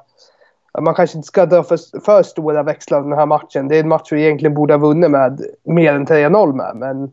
man 0.81 0.95
kanske 0.95 1.17
inte 1.17 1.27
ska 1.27 1.47
dra 1.47 1.62
för, 1.62 2.00
för 2.00 2.23
stora 2.23 2.62
växlar 2.62 3.03
den 3.03 3.12
här 3.12 3.27
matchen. 3.27 3.69
Det 3.69 3.77
är 3.77 3.81
en 3.81 3.89
match 3.89 4.12
vi 4.12 4.25
egentligen 4.25 4.55
borde 4.55 4.75
ha 4.75 4.79
vunnit 4.79 5.11
med 5.11 5.41
mer 5.65 5.95
än 5.95 6.07
3-0 6.07 6.53
med. 6.53 6.77
Men 6.77 7.11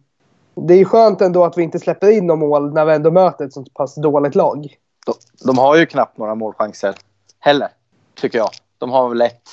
det 0.68 0.74
är 0.74 0.86
skönt 0.86 1.22
ändå 1.22 1.46
att 1.46 1.58
vi 1.58 1.64
inte 1.64 1.80
släpper 1.80 2.12
in 2.12 2.28
några 2.28 2.40
mål 2.40 2.74
när 2.74 2.86
vi 2.86 2.94
ändå 2.94 3.12
möter 3.12 3.46
ett 3.46 3.54
så 3.54 3.66
pass 3.74 3.96
dåligt 3.96 4.36
lag. 4.36 4.76
De, 5.06 5.14
de 5.46 5.58
har 5.58 5.76
ju 5.76 5.86
knappt 5.86 6.18
några 6.18 6.36
målchanser 6.36 6.96
heller, 7.40 7.68
tycker 8.16 8.38
jag 8.38 8.50
de 8.78 8.92
har 8.92 9.10
väl 9.10 9.22
ett, 9.22 9.50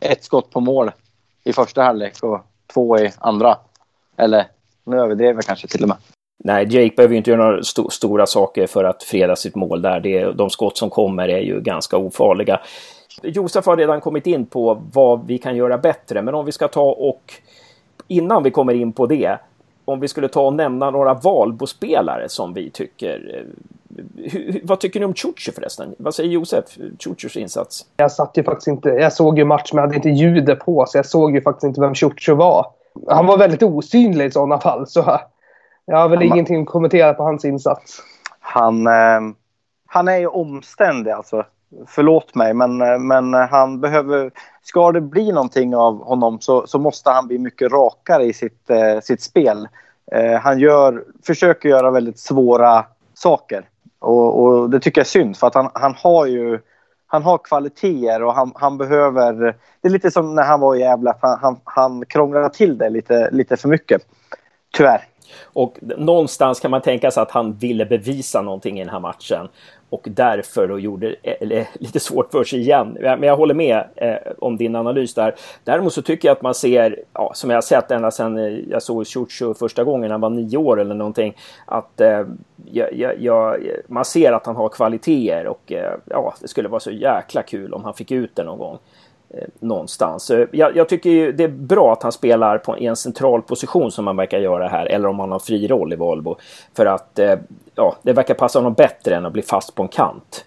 ett 0.00 0.24
skott 0.24 0.50
på 0.50 0.60
mål 0.60 0.90
i 1.44 1.52
första 1.52 1.82
halvlek 1.82 2.22
och 2.22 2.40
två 2.72 2.98
i 2.98 3.12
andra. 3.18 3.56
Eller 4.16 4.46
nu 4.84 4.96
överdrev 4.96 5.34
jag 5.34 5.44
kanske 5.44 5.68
till 5.68 5.82
och 5.82 5.88
med. 5.88 5.96
Nej, 6.44 6.64
Jake 6.64 6.96
behöver 6.96 7.12
ju 7.12 7.18
inte 7.18 7.30
göra 7.30 7.44
några 7.44 7.60
st 7.60 7.82
stora 7.90 8.26
saker 8.26 8.66
för 8.66 8.84
att 8.84 9.02
freda 9.02 9.36
sitt 9.36 9.54
mål 9.54 9.82
där. 9.82 10.00
Det, 10.00 10.32
de 10.32 10.50
skott 10.50 10.76
som 10.76 10.90
kommer 10.90 11.28
är 11.28 11.40
ju 11.40 11.60
ganska 11.60 11.96
ofarliga. 11.96 12.60
Josef 13.22 13.66
har 13.66 13.76
redan 13.76 14.00
kommit 14.00 14.26
in 14.26 14.46
på 14.46 14.82
vad 14.92 15.26
vi 15.26 15.38
kan 15.38 15.56
göra 15.56 15.78
bättre, 15.78 16.22
men 16.22 16.34
om 16.34 16.46
vi 16.46 16.52
ska 16.52 16.68
ta 16.68 16.82
och 16.82 17.34
innan 18.08 18.42
vi 18.42 18.50
kommer 18.50 18.74
in 18.74 18.92
på 18.92 19.06
det, 19.06 19.38
om 19.84 20.00
vi 20.00 20.08
skulle 20.08 20.28
ta 20.28 20.46
och 20.46 20.54
nämna 20.54 20.90
några 20.90 21.14
Valbo-spelare 21.14 22.28
som 22.28 22.52
vi 22.52 22.70
tycker... 22.70 23.34
Eh, 23.36 23.44
hur, 24.16 24.60
vad 24.64 24.80
tycker 24.80 25.00
ni 25.00 25.06
om 25.06 25.14
Ciuciu 25.14 25.52
förresten? 25.54 25.94
Vad 25.98 26.14
säger 26.14 26.30
Josef? 26.30 26.64
Ciucius 26.98 27.36
insats? 27.36 27.86
Jag 27.96 28.12
satt 28.12 28.36
ju 28.36 28.42
faktiskt 28.42 28.68
inte... 28.68 28.88
Jag 28.88 29.12
såg 29.12 29.38
ju 29.38 29.44
matchen 29.44 29.76
men 29.76 29.82
jag 29.82 29.88
hade 29.88 29.96
inte 29.96 30.10
ljudet 30.10 30.58
på 30.58 30.86
så 30.86 30.98
jag 30.98 31.06
såg 31.06 31.34
ju 31.34 31.42
faktiskt 31.42 31.64
inte 31.64 31.80
vem 31.80 31.94
Ciuciu 31.94 32.34
var. 32.34 32.66
Han 33.08 33.26
var 33.26 33.38
väldigt 33.38 33.62
osynlig 33.62 34.26
i 34.26 34.30
sådana 34.30 34.58
fall 34.58 34.86
så 34.86 35.20
jag 35.84 35.96
har 35.96 36.08
väl 36.08 36.18
han, 36.18 36.26
ingenting 36.26 36.62
att 36.62 36.68
kommentera 36.68 37.14
på 37.14 37.22
hans 37.22 37.44
insats. 37.44 38.02
Han, 38.40 38.86
eh, 38.86 39.20
han 39.86 40.08
är 40.08 40.18
ju 40.18 40.26
omständig 40.26 41.10
alltså. 41.10 41.44
Förlåt 41.86 42.34
mig 42.34 42.54
men, 42.54 42.82
eh, 42.82 42.98
men 42.98 43.34
eh, 43.34 43.40
han 43.40 43.80
behöver... 43.80 44.30
Ska 44.62 44.92
det 44.92 45.00
bli 45.00 45.32
någonting 45.32 45.76
av 45.76 46.04
honom 46.04 46.40
så, 46.40 46.66
så 46.66 46.78
måste 46.78 47.10
han 47.10 47.26
bli 47.26 47.38
mycket 47.38 47.72
rakare 47.72 48.24
i 48.24 48.32
sitt, 48.32 48.70
eh, 48.70 49.00
sitt 49.00 49.22
spel. 49.22 49.68
Eh, 50.12 50.40
han 50.40 50.58
gör, 50.58 51.04
försöker 51.26 51.68
göra 51.68 51.90
väldigt 51.90 52.18
svåra 52.18 52.84
saker. 53.14 53.68
Och, 53.98 54.42
och, 54.42 54.70
det 54.70 54.80
tycker 54.80 55.00
jag 55.00 55.06
är 55.06 55.08
synd 55.08 55.36
för 55.36 55.46
att 55.46 55.54
han, 55.54 55.70
han 55.74 55.94
har 55.98 56.26
ju 56.26 56.58
han 57.06 57.22
har 57.22 57.38
kvaliteter 57.38 58.22
och 58.22 58.34
han, 58.34 58.52
han 58.54 58.78
behöver... 58.78 59.34
Det 59.80 59.88
är 59.88 59.90
lite 59.90 60.10
som 60.10 60.34
när 60.34 60.42
han 60.42 60.60
var 60.60 60.76
i 60.76 60.80
Gävle, 60.80 61.14
han, 61.20 61.38
han, 61.40 61.60
han 61.64 62.04
krånglade 62.06 62.50
till 62.50 62.78
det 62.78 62.90
lite, 62.90 63.30
lite 63.30 63.56
för 63.56 63.68
mycket. 63.68 64.02
Tyvärr. 64.72 65.04
Och 65.42 65.78
någonstans 65.80 66.60
kan 66.60 66.70
man 66.70 66.82
tänka 66.82 67.10
sig 67.10 67.22
att 67.22 67.30
han 67.30 67.52
ville 67.52 67.86
bevisa 67.86 68.42
någonting 68.42 68.80
i 68.80 68.84
den 68.84 68.92
här 68.92 69.00
matchen 69.00 69.48
och 69.92 70.08
därför 70.10 70.68
då 70.68 70.78
gjorde 70.78 71.14
eller, 71.22 71.68
lite 71.80 72.00
svårt 72.00 72.32
för 72.32 72.44
sig 72.44 72.60
igen. 72.60 72.96
Men 73.00 73.22
jag 73.22 73.36
håller 73.36 73.54
med 73.54 73.84
eh, 73.96 74.32
om 74.38 74.56
din 74.56 74.76
analys 74.76 75.14
där. 75.14 75.34
Däremot 75.64 75.92
så 75.92 76.02
tycker 76.02 76.28
jag 76.28 76.36
att 76.36 76.42
man 76.42 76.54
ser, 76.54 77.02
ja, 77.12 77.32
som 77.34 77.50
jag 77.50 77.56
har 77.56 77.62
sett 77.62 77.90
ända 77.90 78.10
sedan 78.10 78.38
eh, 78.38 78.58
jag 78.70 78.82
såg 78.82 79.06
Ciuciu 79.06 79.54
första 79.54 79.84
gången, 79.84 80.10
han 80.10 80.20
var 80.20 80.30
nio 80.30 80.56
år 80.56 80.80
eller 80.80 80.94
någonting, 80.94 81.36
att 81.66 82.00
eh, 82.00 82.26
jag, 82.72 83.20
jag, 83.20 83.56
man 83.86 84.04
ser 84.04 84.32
att 84.32 84.46
han 84.46 84.56
har 84.56 84.68
kvaliteter 84.68 85.46
och 85.46 85.72
eh, 85.72 85.94
ja, 86.04 86.34
det 86.40 86.48
skulle 86.48 86.68
vara 86.68 86.80
så 86.80 86.90
jäkla 86.90 87.42
kul 87.42 87.74
om 87.74 87.84
han 87.84 87.94
fick 87.94 88.10
ut 88.10 88.36
det 88.36 88.44
någon 88.44 88.58
gång. 88.58 88.78
Eh, 89.34 89.48
någonstans. 89.60 90.30
Jag, 90.50 90.76
jag, 90.76 90.88
tycker 90.88 91.32
det 91.32 91.44
är 91.44 91.48
bra 91.48 91.92
att 91.92 92.02
han 92.02 92.12
spelar 92.12 92.58
på, 92.58 92.78
i 92.78 92.86
en 92.86 92.96
central 92.96 93.42
position 93.42 93.90
som 93.90 94.04
man 94.04 94.16
verkar 94.16 94.38
göra 94.38 94.68
här, 94.68 94.86
eller 94.86 95.08
om 95.08 95.20
han 95.20 95.32
har 95.32 95.38
fri 95.38 95.68
roll 95.68 95.92
i 95.92 95.96
Volvo. 95.96 96.36
För 96.76 96.86
att 96.86 97.18
eh, 97.18 97.34
ja, 97.74 97.96
det 98.02 98.12
verkar 98.12 98.34
passa 98.34 98.58
honom 98.58 98.72
bättre 98.72 99.16
än 99.16 99.26
att 99.26 99.32
bli 99.32 99.42
fast 99.42 99.74
på 99.74 99.82
en 99.82 99.88
kant. 99.88 100.44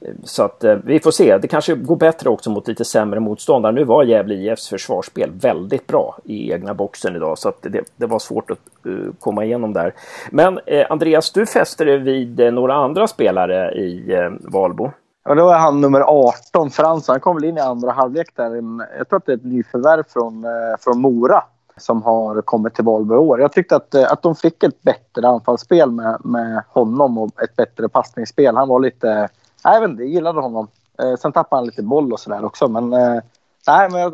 Eh, 0.00 0.14
så 0.24 0.42
att 0.42 0.64
eh, 0.64 0.76
vi 0.84 1.00
får 1.00 1.10
se. 1.10 1.38
Det 1.38 1.48
kanske 1.48 1.74
går 1.74 1.96
bättre 1.96 2.30
också 2.30 2.50
mot 2.50 2.68
lite 2.68 2.84
sämre 2.84 3.20
motståndare. 3.20 3.72
Nu 3.72 3.84
var 3.84 4.04
Gävle 4.04 4.34
IFs 4.34 4.68
försvarsspel 4.68 5.30
väldigt 5.30 5.86
bra 5.86 6.18
i 6.24 6.52
egna 6.52 6.74
boxen 6.74 7.16
idag 7.16 7.38
så 7.38 7.48
att 7.48 7.62
det, 7.62 7.84
det 7.96 8.06
var 8.06 8.18
svårt 8.18 8.50
att 8.50 8.58
uh, 8.86 9.12
komma 9.20 9.44
igenom 9.44 9.72
där. 9.72 9.94
Men 10.30 10.60
eh, 10.66 10.86
Andreas, 10.90 11.32
du 11.32 11.46
fäster 11.46 11.86
dig 11.86 11.98
vid 11.98 12.40
eh, 12.40 12.52
några 12.52 12.74
andra 12.74 13.06
spelare 13.06 13.72
i 13.74 14.12
eh, 14.12 14.30
Valbo. 14.40 14.90
Och 15.24 15.36
då 15.36 15.48
är 15.48 15.58
han 15.58 15.80
nummer 15.80 16.00
18, 16.00 16.70
Frans. 16.70 17.08
Han 17.08 17.20
kom 17.20 17.36
väl 17.36 17.44
in 17.44 17.58
i 17.58 17.60
andra 17.60 17.92
halvlek 17.92 18.36
där. 18.36 18.62
Jag 18.98 19.08
tror 19.08 19.16
att 19.16 19.26
det 19.26 19.32
är 19.32 19.36
ett 19.36 19.44
nyförvärv 19.44 20.02
från, 20.08 20.44
eh, 20.44 20.76
från 20.80 21.00
Mora 21.00 21.44
som 21.76 22.02
har 22.02 22.42
kommit 22.42 22.74
till 22.74 22.84
Valborg 22.84 23.20
i 23.20 23.26
år. 23.26 23.40
Jag 23.40 23.52
tyckte 23.52 23.76
att, 23.76 23.94
eh, 23.94 24.12
att 24.12 24.22
de 24.22 24.34
fick 24.34 24.62
ett 24.62 24.82
bättre 24.82 25.28
anfallsspel 25.28 25.90
med, 25.90 26.20
med 26.24 26.62
honom 26.68 27.18
och 27.18 27.42
ett 27.42 27.56
bättre 27.56 27.88
passningsspel. 27.88 28.56
Han 28.56 28.68
var 28.68 28.80
lite... 28.80 29.28
Jag 29.64 29.80
vet 29.80 29.90
inte, 29.90 30.02
jag 30.02 30.12
gillade 30.12 30.40
honom. 30.40 30.68
Eh, 31.02 31.16
sen 31.16 31.32
tappade 31.32 31.60
han 31.60 31.66
lite 31.66 31.82
boll 31.82 32.12
och 32.12 32.20
sådär 32.20 32.44
också. 32.44 32.68
Men, 32.68 32.92
eh, 32.92 33.22
nej, 33.66 33.90
men 33.90 34.00
jag, 34.00 34.12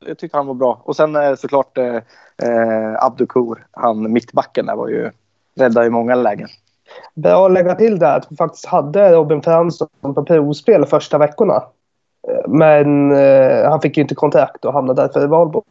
jag 0.00 0.18
tyckte 0.18 0.36
han 0.36 0.46
var 0.46 0.54
bra. 0.54 0.80
Och 0.84 0.96
sen 0.96 1.36
såklart 1.36 1.78
eh, 1.78 3.04
Abdukur, 3.04 3.66
han 3.70 4.12
mittbacken 4.12 4.66
där 4.66 4.76
var 4.76 4.88
ju... 4.88 5.10
Räddade 5.58 5.86
i 5.86 5.90
många 5.90 6.14
lägen. 6.14 6.48
Bra 7.14 7.46
att 7.46 7.52
lägga 7.52 7.74
till 7.74 7.98
där 7.98 8.16
att 8.16 8.26
vi 8.28 8.36
faktiskt 8.36 8.66
hade 8.66 9.12
Robin 9.12 9.42
Fransson 9.42 9.88
på 10.00 10.24
provspel 10.24 10.86
första 10.86 11.18
veckorna. 11.18 11.64
Eh, 12.28 12.48
men 12.48 13.12
eh, 13.12 13.68
han 13.70 13.80
fick 13.80 13.96
ju 13.96 14.02
inte 14.02 14.14
kontrakt 14.14 14.64
och 14.64 14.72
hamnade 14.72 15.02
därför 15.02 15.24
i 15.24 15.26
Valbo. 15.26 15.62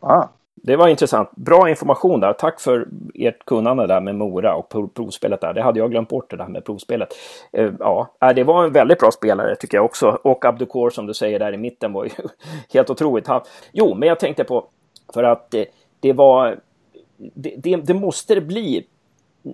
Ah. 0.00 0.24
Det 0.66 0.76
var 0.76 0.88
intressant. 0.88 1.30
Bra 1.36 1.70
information 1.70 2.20
där. 2.20 2.32
Tack 2.32 2.60
för 2.60 2.88
ert 3.14 3.44
kunnande 3.44 3.86
där 3.86 4.00
med 4.00 4.14
Mora 4.14 4.54
och 4.54 4.74
provspelet 4.94 5.40
där. 5.40 5.54
Det 5.54 5.62
hade 5.62 5.78
jag 5.78 5.90
glömt 5.90 6.08
bort 6.08 6.30
det 6.30 6.36
där 6.36 6.46
med 6.46 6.64
provspelet. 6.64 7.08
Eh, 7.52 7.72
ja, 7.78 8.10
äh, 8.22 8.28
det 8.28 8.44
var 8.44 8.64
en 8.64 8.72
väldigt 8.72 8.98
bra 8.98 9.10
spelare 9.10 9.56
tycker 9.56 9.76
jag 9.76 9.84
också. 9.84 10.18
Och 10.22 10.44
Abdukor 10.44 10.90
som 10.90 11.06
du 11.06 11.14
säger 11.14 11.38
där 11.38 11.52
i 11.52 11.56
mitten 11.56 11.92
var 11.92 12.04
ju 12.04 12.10
helt 12.72 12.90
otroligt. 12.90 13.26
Han... 13.26 13.40
Jo, 13.72 13.94
men 13.94 14.08
jag 14.08 14.20
tänkte 14.20 14.44
på 14.44 14.64
för 15.14 15.22
att 15.22 15.50
det, 15.50 15.66
det 16.00 16.12
var 16.12 16.56
det, 17.16 17.54
det, 17.56 17.76
det, 17.76 17.94
måste 17.94 18.34
det 18.34 18.40
bli 18.40 18.86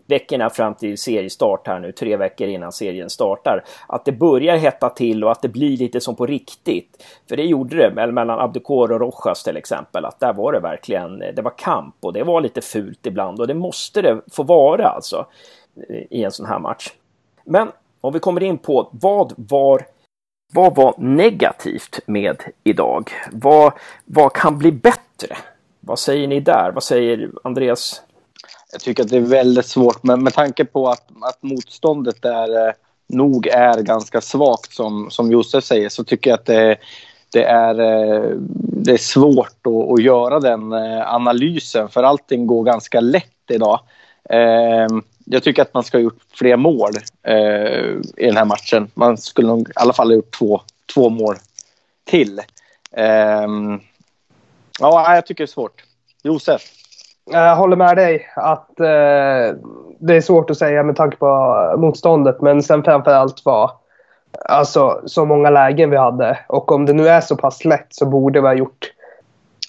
veckorna 0.06 0.50
fram 0.50 0.74
till 0.74 0.98
seriestart 0.98 1.66
här 1.66 1.78
nu, 1.78 1.92
tre 1.92 2.16
veckor 2.16 2.48
innan 2.48 2.72
serien 2.72 3.10
startar, 3.10 3.64
att 3.88 4.04
det 4.04 4.12
börjar 4.12 4.56
hetta 4.56 4.88
till 4.88 5.24
och 5.24 5.32
att 5.32 5.42
det 5.42 5.48
blir 5.48 5.76
lite 5.76 6.00
som 6.00 6.16
på 6.16 6.26
riktigt. 6.26 7.04
För 7.28 7.36
det 7.36 7.44
gjorde 7.44 7.76
det 7.76 8.12
mellan 8.12 8.40
Abdukor 8.40 8.92
och 8.92 9.00
Rojas 9.00 9.44
till 9.44 9.56
exempel, 9.56 10.04
att 10.04 10.20
där 10.20 10.32
var 10.32 10.52
det 10.52 10.60
verkligen, 10.60 11.18
det 11.18 11.42
var 11.42 11.58
kamp 11.58 11.94
och 12.00 12.12
det 12.12 12.22
var 12.22 12.40
lite 12.40 12.60
fult 12.60 13.06
ibland 13.06 13.40
och 13.40 13.46
det 13.46 13.54
måste 13.54 14.02
det 14.02 14.20
få 14.32 14.42
vara 14.42 14.88
alltså 14.88 15.26
eh, 15.88 16.02
i 16.10 16.24
en 16.24 16.32
sån 16.32 16.46
här 16.46 16.58
match. 16.58 16.92
Men 17.44 17.68
om 18.00 18.12
vi 18.12 18.18
kommer 18.18 18.42
in 18.42 18.58
på 18.58 18.88
vad 18.92 19.32
var 19.36 19.82
vad 20.52 20.74
var 20.74 20.94
negativt 20.98 22.00
med 22.06 22.42
idag? 22.64 23.10
Vad, 23.32 23.72
vad 24.04 24.32
kan 24.32 24.58
bli 24.58 24.72
bättre? 24.72 25.36
Vad 25.80 25.98
säger 25.98 26.28
ni 26.28 26.40
där? 26.40 26.70
Vad 26.74 26.82
säger 26.82 27.30
Andreas? 27.44 28.02
Jag 28.72 28.80
tycker 28.80 29.02
att 29.02 29.08
det 29.08 29.16
är 29.16 29.20
väldigt 29.20 29.66
svårt. 29.66 30.02
Men 30.02 30.22
med 30.22 30.34
tanke 30.34 30.64
på 30.64 30.88
att, 30.88 31.08
att 31.22 31.42
motståndet 31.42 32.22
där 32.22 32.66
eh, 32.68 32.72
nog 33.08 33.46
är 33.46 33.82
ganska 33.82 34.20
svagt 34.20 34.72
som, 34.72 35.10
som 35.10 35.32
Josef 35.32 35.64
säger 35.64 35.88
så 35.88 36.04
tycker 36.04 36.30
jag 36.30 36.38
att 36.38 36.46
det, 36.46 36.76
det 37.32 37.44
är, 37.44 37.80
eh, 37.80 38.30
det 38.56 38.92
är 38.92 38.98
svårt 38.98 39.66
att, 39.66 39.90
att, 39.92 40.02
göra 40.02 40.40
den 40.40 40.72
eh, 40.72 41.14
analysen 41.14 41.88
för 41.88 42.02
allting 42.02 42.46
går 42.46 42.64
ganska 42.64 43.00
lätt 43.00 43.50
idag. 43.50 43.80
Ehm, 44.30 45.02
jag 45.24 45.42
tycker 45.42 45.62
att 45.62 45.74
man 45.74 45.84
ska 45.84 45.96
ha 45.96 46.02
gjort 46.02 46.22
fler 46.34 46.56
mål 46.56 46.90
i 48.16 48.26
den 48.26 48.36
här 48.36 48.44
matchen. 48.44 48.90
Man 48.94 49.18
skulle 49.18 49.48
nog 49.48 49.68
i 49.68 49.72
alla 49.74 49.92
fall 49.92 50.08
ha 50.08 50.14
gjort 50.14 50.38
två, 50.38 50.60
två 50.94 51.08
mål 51.08 51.36
till. 52.04 52.40
Ehm, 52.92 53.80
ja, 54.80 55.14
jag 55.14 55.26
tycker 55.26 55.44
det 55.44 55.44
är 55.44 55.52
svårt. 55.52 55.84
Josef? 56.22 56.62
Jag 57.32 57.56
håller 57.56 57.76
med 57.76 57.96
dig 57.96 58.26
att 58.36 58.80
eh, 58.80 59.56
det 59.98 60.16
är 60.16 60.20
svårt 60.20 60.50
att 60.50 60.58
säga 60.58 60.82
med 60.82 60.96
tanke 60.96 61.16
på 61.16 61.74
motståndet. 61.78 62.40
Men 62.40 62.62
sen 62.62 62.84
framförallt 62.84 63.44
var 63.44 63.70
alltså 64.48 65.00
så 65.04 65.24
många 65.24 65.50
lägen 65.50 65.90
vi 65.90 65.96
hade. 65.96 66.38
Och 66.48 66.72
om 66.72 66.86
det 66.86 66.92
nu 66.92 67.08
är 67.08 67.20
så 67.20 67.36
pass 67.36 67.64
lätt 67.64 67.86
så 67.90 68.06
borde 68.06 68.40
vi 68.40 68.46
ha 68.46 68.54
gjort 68.54 68.92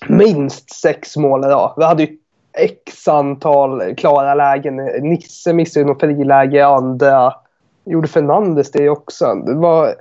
minst 0.07 0.73
sex 0.73 1.17
mål 1.17 1.45
idag. 1.45 1.73
Vi 1.77 1.83
hade 1.83 2.03
ju 2.03 2.17
x 2.57 3.07
antal 3.07 3.95
klara 3.95 4.35
lägen. 4.35 4.75
Nisse 5.01 5.53
missade 5.53 5.85
något 5.85 5.99
friläge 5.99 6.57
i 6.57 6.61
andra. 6.61 7.33
Gjorde 7.85 8.07
Fernandes 8.07 8.71
det 8.71 8.89
också. 8.89 9.35
Det 9.35 9.53
var 9.53 9.95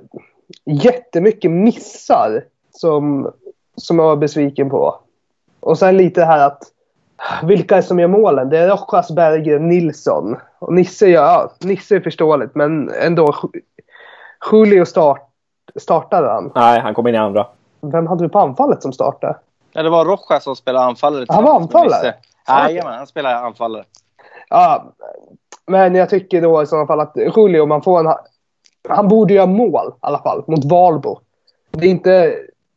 jättemycket 0.65 1.51
missar 1.51 2.45
som, 2.71 3.33
som 3.77 3.99
jag 3.99 4.07
var 4.07 4.17
besviken 4.17 4.71
på. 4.71 4.95
Och 5.61 5.79
sen 5.79 5.97
lite 5.97 6.25
här 6.25 6.47
att 6.47 6.63
vilka 7.43 7.77
är 7.77 7.83
som 7.83 7.99
gör 7.99 8.09
målen? 8.09 8.49
Det 8.49 8.59
är 8.59 8.69
Rojas, 8.69 9.11
Berggren, 9.11 9.69
Nilsson. 9.69 10.37
Och 10.59 10.75
Nisse, 10.75 11.07
ja, 11.07 11.53
Nisse 11.59 11.97
är 11.97 12.01
förståeligt, 12.01 12.55
men 12.55 12.91
ändå. 12.91 13.35
Julio 14.53 14.85
start, 14.85 15.29
startade 15.77 16.29
han. 16.29 16.53
Nej, 16.55 16.81
han 16.81 16.95
kom 16.95 17.07
in 17.07 17.15
i 17.15 17.19
andra. 17.19 17.47
Vem 17.81 18.07
hade 18.07 18.25
du 18.25 18.29
på 18.29 18.39
anfallet 18.39 18.83
som 18.83 18.93
startade? 18.93 19.37
Ja, 19.73 19.83
det 19.83 19.91
var 19.91 20.05
Rojas 20.05 20.45
som 20.45 20.57
spelade 20.57 20.85
anfallare. 20.85 21.27
Han 21.29 21.45
var 21.45 21.57
anfallare? 21.57 22.15
Jajamän, 22.49 22.95
han 22.95 23.07
spelade 23.07 23.37
anfallare. 23.39 23.85
Ja, 24.49 24.85
men 25.67 25.95
jag 25.95 26.11
tycker 26.11 26.43
då 26.43 26.63
i 26.63 26.67
sådana 26.67 26.87
fall 26.87 27.01
att 27.01 27.17
Julio, 27.37 27.67
man 27.67 27.83
får 27.83 28.01
en... 28.01 28.15
Han 28.89 29.09
borde 29.09 29.35
göra 29.35 29.47
mål 29.47 29.89
i 29.89 29.99
alla 30.01 30.19
fall, 30.19 30.45
mot 30.47 30.65
Valbo. 30.65 31.21
Det 31.71 31.87
är 31.87 31.91
inte 31.91 32.35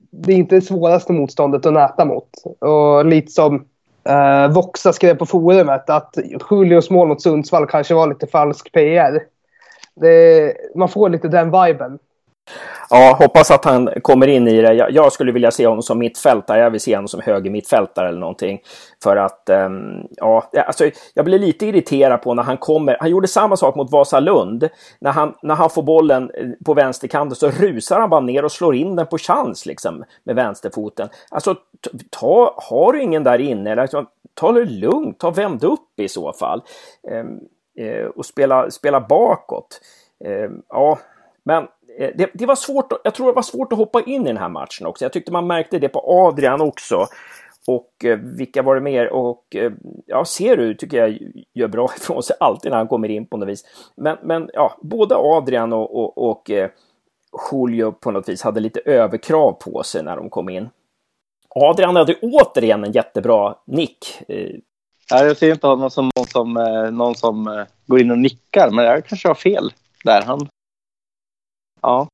det, 0.10 0.34
är 0.34 0.38
inte 0.38 0.56
det 0.56 0.62
svåraste 0.62 1.14
motståndet 1.14 1.66
att 1.66 1.74
näta 1.74 2.06
mot. 2.06 2.30
Och 2.60 3.06
lite 3.06 3.32
som 3.32 3.66
Uh, 4.10 4.54
Voxa 4.54 4.94
skrev 4.94 5.16
på 5.16 5.26
forumet 5.26 5.90
att 5.90 6.18
Julios 6.52 6.90
mål 6.90 7.08
mot 7.08 7.22
Sundsvall 7.22 7.68
kanske 7.68 7.94
var 7.94 8.08
lite 8.08 8.28
falsk 8.28 8.72
PR. 8.72 9.20
Det, 9.96 10.54
man 10.76 10.90
får 10.90 11.10
lite 11.10 11.28
den 11.28 11.52
viben. 11.52 12.00
Ja, 12.90 13.16
hoppas 13.20 13.52
att 13.52 13.66
han 13.66 13.90
kommer 14.02 14.28
in 14.28 14.48
i 14.48 14.62
det. 14.62 14.74
Jag, 14.74 14.92
jag, 14.92 15.12
skulle 15.12 15.32
vilja 15.32 15.52
se 15.52 15.68
honom 15.68 15.82
som 15.82 16.00
mittfältare. 16.00 16.60
Jag 16.60 16.72
vill 16.72 16.82
se 16.82 16.96
honom 16.96 17.08
som 17.08 17.22
höger 17.22 17.52
mittfältare 17.52 18.10
eller 18.10 18.20
någonting. 18.20 18.62
För 19.04 19.18
att, 19.18 19.50
um, 19.50 20.08
ja, 20.12 20.50
alltså, 20.68 20.90
jag 21.14 21.26
blir 21.26 21.40
lite 21.40 21.66
irriterad 21.66 22.22
på 22.22 22.34
när 22.34 22.44
han 22.44 22.58
kommer. 22.58 22.98
Han 23.00 23.10
gjorde 23.10 23.28
samma 23.28 23.58
sak 23.58 23.76
mot 23.76 23.92
Vasalund. 23.92 24.70
När 25.00 25.12
han, 25.12 25.36
när 25.42 25.56
han 25.56 25.70
får 25.70 25.84
bollen 25.84 26.32
eh, 26.34 26.48
på 26.66 26.74
vänsterkanten 26.74 27.36
så 27.36 27.50
rusar 27.50 28.00
han 28.00 28.10
bara 28.10 28.22
ner 28.22 28.46
och 28.46 28.52
slår 28.52 28.76
in 28.76 28.96
den 28.96 29.08
på 29.08 29.18
chans 29.18 29.66
liksom 29.66 30.04
med 30.24 30.36
vänsterfoten. 30.36 31.10
Alltså, 31.30 31.56
ta, 32.10 32.56
har 32.58 32.94
du 32.94 33.02
ingen 33.02 33.24
där 33.24 33.40
inne, 33.42 33.72
eller, 33.72 33.82
alltså, 33.82 34.06
ta 34.34 34.52
det 34.52 34.66
lugnt, 34.66 35.20
ta 35.20 35.32
vänd 35.32 35.64
upp 35.64 36.00
i 36.00 36.08
så 36.08 36.34
fall. 36.34 36.62
Um, 37.12 37.40
uh, 37.86 38.06
och 38.06 38.26
spela, 38.26 38.72
spela 38.72 39.02
bakåt. 39.02 39.82
Um, 40.26 40.62
ja, 40.70 41.00
men 41.44 41.68
Eh, 41.98 42.10
det, 42.16 42.30
det, 42.34 42.46
var 42.46 42.56
svårt, 42.56 42.94
jag 43.04 43.14
tror 43.14 43.28
det 43.28 43.34
var 43.34 43.42
svårt 43.42 43.74
att 43.74 43.78
hoppa 43.78 44.02
in 44.02 44.22
i 44.22 44.28
den 44.28 44.38
här 44.38 44.50
matchen 44.50 44.88
också. 44.88 45.06
Jag 45.06 45.14
tyckte 45.14 45.32
man 45.32 45.48
märkte 45.48 45.80
det 45.80 45.90
på 45.90 46.04
Adrian 46.06 46.62
också. 46.62 47.06
Och 47.68 48.06
eh, 48.06 48.18
vilka 48.18 48.62
var 48.62 48.76
det 48.76 48.82
mer? 48.82 49.10
Och 49.10 49.56
eh, 49.56 49.72
ja, 50.06 50.26
ser 50.26 50.58
du 50.58 50.76
tycker 50.76 50.98
jag 50.98 51.18
gör 51.54 51.68
bra 51.68 51.90
ifrån 51.98 52.24
sig 52.24 52.36
alltid 52.40 52.72
när 52.72 52.78
han 52.78 52.88
kommer 52.88 53.10
in 53.10 53.26
på 53.26 53.38
något 53.38 53.50
vis. 53.50 53.66
Men, 53.96 54.18
men 54.24 54.50
ja, 54.54 54.78
både 54.82 55.16
Adrian 55.16 55.74
och, 55.74 55.96
och, 55.96 56.30
och 56.30 56.52
eh, 56.52 56.70
Julio 57.52 57.92
på 57.92 58.12
något 58.12 58.30
vis 58.30 58.42
hade 58.42 58.60
lite 58.60 58.80
överkrav 58.80 59.52
på 59.52 59.84
sig 59.84 60.04
när 60.04 60.16
de 60.16 60.30
kom 60.30 60.50
in. 60.50 60.70
Adrian 61.56 61.96
hade 61.96 62.16
återigen 62.22 62.84
en 62.84 62.92
jättebra 62.92 63.56
nick. 63.66 64.22
Eh. 64.28 64.50
Ja, 65.10 65.26
jag 65.26 65.38
ser 65.38 65.52
inte 65.52 65.68
honom 65.68 65.90
som 65.90 66.10
någon 66.16 66.28
som, 66.28 66.58
eh, 66.58 66.92
någon 66.92 67.16
som 67.16 67.48
eh, 67.48 67.66
går 67.86 68.02
in 68.02 68.12
och 68.12 68.18
nickar, 68.18 68.70
men 68.72 68.86
jag 68.86 69.06
kanske 69.06 69.28
har 69.28 69.36
fel 69.36 69.74
där. 70.04 70.22
Han 70.22 70.48
Ja. 71.84 72.08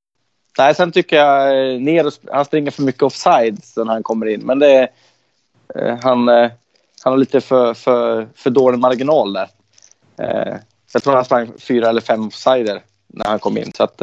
Nej, 0.58 0.76
sen 0.76 0.92
tycker 0.92 1.16
jag 1.16 1.48
eh, 1.48 1.80
ner 1.82 2.04
ner 2.04 2.12
han 2.32 2.46
springer 2.46 2.72
för 2.72 2.84
mycket 2.84 3.04
offside 3.04 3.62
när 3.76 3.86
han 3.86 4.04
kommer 4.04 4.26
in. 4.26 4.42
Men 4.42 4.60
det 4.60 4.90
eh, 5.76 5.98
han, 6.02 6.30
eh, 6.30 6.52
han 7.04 7.14
har 7.14 7.18
lite 7.18 7.42
för, 7.42 7.74
för, 7.74 8.28
för 8.36 8.50
dålig 8.50 8.80
marginal 8.80 9.34
där. 9.34 9.50
Jag 10.94 11.04
tror 11.04 11.14
han 11.14 11.26
sprang 11.26 11.52
fyra 11.60 11.90
eller 11.90 12.02
fem 12.02 12.28
offsider 12.28 12.82
när 13.08 13.26
han 13.26 13.40
kom 13.40 13.58
in. 13.58 13.72
Så 13.72 13.84
att, 13.84 14.02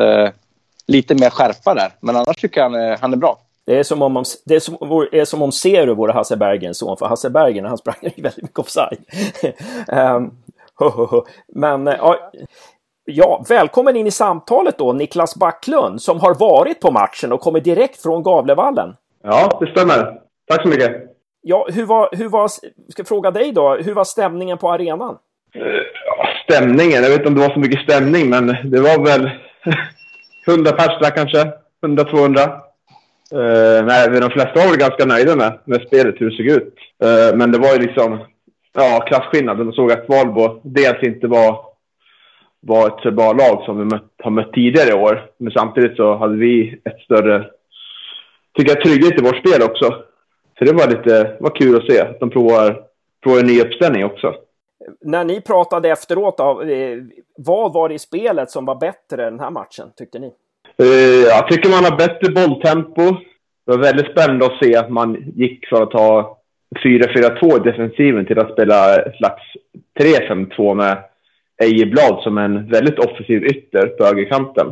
lite 0.87 1.15
mer 1.15 1.31
skärpa 1.31 1.75
där. 1.75 1.93
Men 2.01 2.17
annars 2.17 2.37
tycker 2.37 2.61
jag 2.61 2.71
han 2.71 2.81
är, 2.81 2.97
han 2.97 3.13
är 3.13 3.17
bra. 3.17 3.39
Det 3.65 3.79
är 3.79 3.83
som 3.83 4.03
om, 4.03 4.25
det 4.45 4.55
är 4.55 4.61
som, 4.61 4.75
är 5.13 5.25
som 5.25 5.43
om 5.43 5.53
Seru 5.53 5.95
vore 5.95 6.13
Hasse 6.13 6.37
Bergens 6.37 6.79
son, 6.79 6.97
för 6.97 7.07
Hasse 7.07 7.31
Bergen 7.31 7.65
han 7.65 7.79
sprang 7.79 7.97
väldigt 8.03 8.43
mycket 8.43 8.59
offside. 8.59 8.99
um, 9.89 10.39
Men 11.49 11.87
ja, 11.87 12.33
Ja, 13.09 13.45
välkommen 13.49 13.97
in 13.97 14.07
i 14.07 14.11
samtalet 14.11 14.79
då, 14.79 14.93
Niklas 14.93 15.37
Backlund, 15.37 16.03
som 16.03 16.21
har 16.21 16.35
varit 16.35 16.81
på 16.81 16.91
matchen 16.91 17.33
och 17.33 17.41
kommer 17.41 17.61
direkt 17.61 18.03
från 18.03 18.23
Gavlevallen. 18.23 18.95
Ja, 19.23 19.59
det 19.61 19.67
stämmer. 19.67 20.21
Tack 20.49 20.63
så 20.63 20.69
mycket. 20.69 20.93
Ja, 21.43 21.69
hur 21.73 21.87
var, 21.87 22.09
hur 22.13 22.29
var, 22.29 22.51
ska 22.89 23.05
fråga 23.05 23.31
dig 23.31 23.53
då, 23.53 23.77
hur 23.77 23.95
var 23.95 24.05
stämningen 24.05 24.59
på 24.59 24.71
arenan? 24.71 25.19
Ja, 25.53 26.29
stämningen, 26.45 27.03
jag 27.03 27.11
vet 27.11 27.19
inte 27.19 27.29
om 27.29 27.35
det 27.35 27.41
var 27.41 27.55
så 27.55 27.61
mycket 27.61 27.81
stämning, 27.81 28.31
men 28.31 28.47
det 28.47 28.81
var 28.81 29.05
väl 29.05 29.31
100 30.49 30.73
pers 30.73 31.01
där 31.01 31.11
kanske, 31.11 31.53
100-200. 31.87 32.61
Uh, 33.35 33.87
nej, 33.87 34.21
de 34.21 34.31
flesta 34.31 34.61
var 34.61 34.69
väl 34.69 34.79
ganska 34.79 35.05
nöjda 35.05 35.37
med, 35.37 35.59
med 35.65 35.83
spelet, 35.87 36.15
hur 36.19 36.31
det 36.31 36.37
såg 36.37 36.47
ut. 36.47 36.75
Uh, 37.05 37.37
men 37.39 37.53
det 37.53 37.59
var 37.59 37.73
ju 37.73 37.79
liksom, 37.79 38.19
ja, 38.73 39.05
klasskillnad. 39.07 39.59
De 39.59 39.73
såg 39.73 39.93
att 39.93 40.09
Valbo 40.09 40.61
dels 40.63 41.03
inte 41.03 41.27
var 41.27 41.76
var 42.67 42.87
ett 42.87 43.03
så 43.03 43.11
bra 43.11 43.33
lag 43.33 43.63
som 43.65 43.79
vi 43.79 43.85
mött, 43.85 44.13
har 44.23 44.31
mött 44.31 44.53
tidigare 44.53 44.91
i 44.91 45.03
år. 45.03 45.31
Men 45.39 45.53
samtidigt 45.53 45.97
så 45.97 46.17
hade 46.17 46.37
vi 46.37 46.81
ett 46.85 47.01
större, 47.05 47.45
tycker 48.59 48.75
jag, 48.75 48.85
trygghet 48.85 49.21
i 49.21 49.25
vårt 49.25 49.37
spel 49.37 49.63
också. 49.63 49.87
Så 50.59 50.65
det 50.65 50.73
var 50.73 50.89
lite, 50.89 51.37
var 51.41 51.51
kul 51.51 51.77
att 51.77 51.87
se. 51.87 52.01
att 52.01 52.21
De 52.21 52.31
provar, 52.31 52.83
provar 53.23 53.41
en 53.41 53.47
ny 53.47 53.61
uppställning 53.61 54.05
också. 54.05 54.35
När 55.01 55.25
ni 55.25 55.41
pratade 55.41 55.91
efteråt, 55.91 56.39
då, 56.39 56.63
eh, 56.63 56.99
vad 57.37 57.73
var 57.73 57.89
det 57.89 57.95
i 57.95 57.99
spelet 57.99 58.51
som 58.51 58.65
var 58.65 58.75
bättre 58.75 59.25
den 59.25 59.41
här 59.41 59.51
matchen, 59.51 59.89
tyckte 59.97 60.19
ni? 60.19 60.33
Eh, 60.79 60.87
jag 61.29 61.49
tycker 61.49 61.71
man 61.71 61.85
har 61.85 61.97
bättre 61.97 62.33
bolltempo. 62.33 63.03
Det 63.67 63.73
var 63.73 63.79
väldigt 63.79 64.11
spännande 64.13 64.47
att 64.47 64.65
se 64.65 64.77
att 64.77 64.91
man 64.91 65.33
gick 65.37 65.69
för 65.69 65.83
att 65.83 65.93
ha 65.93 66.39
4-4-2 66.85 67.57
i 67.57 67.71
defensiven 67.71 68.27
till 68.27 68.39
att 68.39 68.53
spela 68.53 68.97
ett 68.97 69.17
slags 69.17 69.43
3-5-2 70.01 70.75
med 70.75 70.99
Ejeblad 71.63 72.23
som 72.23 72.39
en 72.39 72.71
väldigt 72.71 72.99
offensiv 72.99 73.45
ytter 73.45 73.87
på 73.87 74.05
högerkanten. 74.05 74.67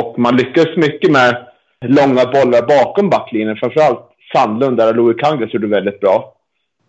Och 0.00 0.18
man 0.18 0.36
lyckades 0.36 0.76
mycket 0.76 1.10
med 1.10 1.46
långa 1.80 2.24
bollar 2.24 2.66
bakom 2.66 3.10
backlinjen. 3.10 3.56
Framförallt 3.56 4.00
Sandlund 4.32 4.76
där 4.76 4.94
Louis 4.94 5.16
Kangas 5.16 5.54
gjorde 5.54 5.66
väldigt 5.66 6.00
bra. 6.00 6.34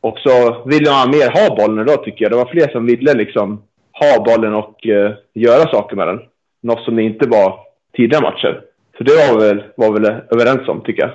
Och 0.01 0.17
så 0.19 0.63
ville 0.65 0.91
man 0.91 1.09
mer 1.09 1.29
ha 1.29 1.55
bollen 1.55 1.87
idag 1.87 2.03
tycker 2.03 2.25
jag. 2.25 2.31
Det 2.31 2.37
var 2.37 2.51
fler 2.51 2.71
som 2.71 2.85
ville 2.85 3.13
liksom 3.13 3.61
ha 3.91 4.23
bollen 4.23 4.53
och 4.53 4.85
uh, 4.85 5.11
göra 5.33 5.71
saker 5.71 5.95
med 5.95 6.07
den. 6.07 6.19
Något 6.63 6.83
som 6.83 6.95
det 6.95 7.03
inte 7.03 7.29
var 7.29 7.59
tidigare 7.97 8.23
matcher. 8.23 8.61
Så 8.97 9.03
det 9.03 9.13
var 9.13 9.39
vi 9.39 9.47
väl, 9.47 9.63
var 9.75 9.91
väl 9.91 10.05
överens 10.05 10.67
om 10.67 10.81
tycker 10.81 11.01
jag. 11.01 11.11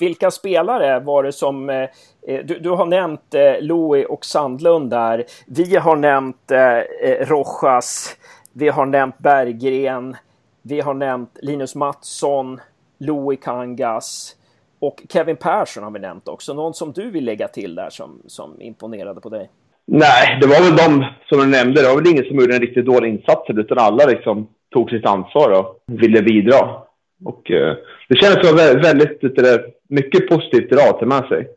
Vilka 0.00 0.30
spelare 0.30 1.00
var 1.00 1.22
det 1.22 1.32
som... 1.32 1.70
Eh, 1.70 1.88
eh, 2.28 2.44
du, 2.44 2.58
du, 2.58 2.70
har 2.70 2.86
nämnt 2.86 3.34
eh, 3.34 3.60
Louis 3.60 4.06
och 4.06 4.24
Sandlund 4.24 4.90
där. 4.90 5.24
Vi 5.46 5.76
har 5.76 5.96
nämnt 5.96 6.50
eh, 6.50 6.78
eh, 6.78 7.26
Rojas. 7.26 8.16
Vi 8.52 8.68
har 8.68 8.86
nämnt 8.86 9.18
Berggren. 9.18 10.16
Vi 10.62 10.80
har 10.80 10.94
nämnt 10.94 11.38
Linus 11.42 11.74
Mattsson, 11.74 12.60
Louis 12.98 13.40
Kangas 13.42 14.36
och 14.82 15.02
Kevin 15.12 15.36
Persson 15.36 15.84
har 15.84 15.90
vi 15.90 15.98
nämnt 15.98 16.28
också. 16.28 16.54
Någon 16.54 16.74
som 16.74 16.92
du 16.92 17.10
vill 17.10 17.24
lägga 17.24 17.48
till 17.48 17.74
där 17.74 17.90
som, 17.90 18.22
som 18.26 18.60
imponerade 18.60 19.20
på 19.20 19.28
dig? 19.28 19.50
Nej, 19.86 20.38
det 20.40 20.46
var 20.46 20.60
väl 20.60 20.76
de 20.76 21.06
som 21.28 21.38
du 21.38 21.46
nämnde. 21.46 21.82
Det 21.82 21.88
var 21.88 21.96
väl 21.96 22.06
ingen 22.06 22.24
som 22.24 22.36
gjorde 22.36 22.54
en 22.54 22.60
riktigt 22.60 22.86
dålig 22.86 23.08
insats 23.08 23.50
utan 23.50 23.78
alla 23.78 24.04
liksom 24.04 24.48
tog 24.72 24.90
sitt 24.90 25.06
ansvar 25.06 25.50
och 25.50 25.82
ville 25.86 26.22
bidra. 26.22 26.82
Och 27.24 27.50
eh, 27.50 27.76
det 28.08 28.16
kändes 28.16 28.48
som 28.48 28.56
väldigt, 28.56 29.36
det, 29.36 29.64
mycket 29.88 30.28
positivt 30.28 30.72
idag 30.72 30.88
att 30.88 31.00
ta 31.00 31.06
med 31.06 31.24
sig. 31.28 31.48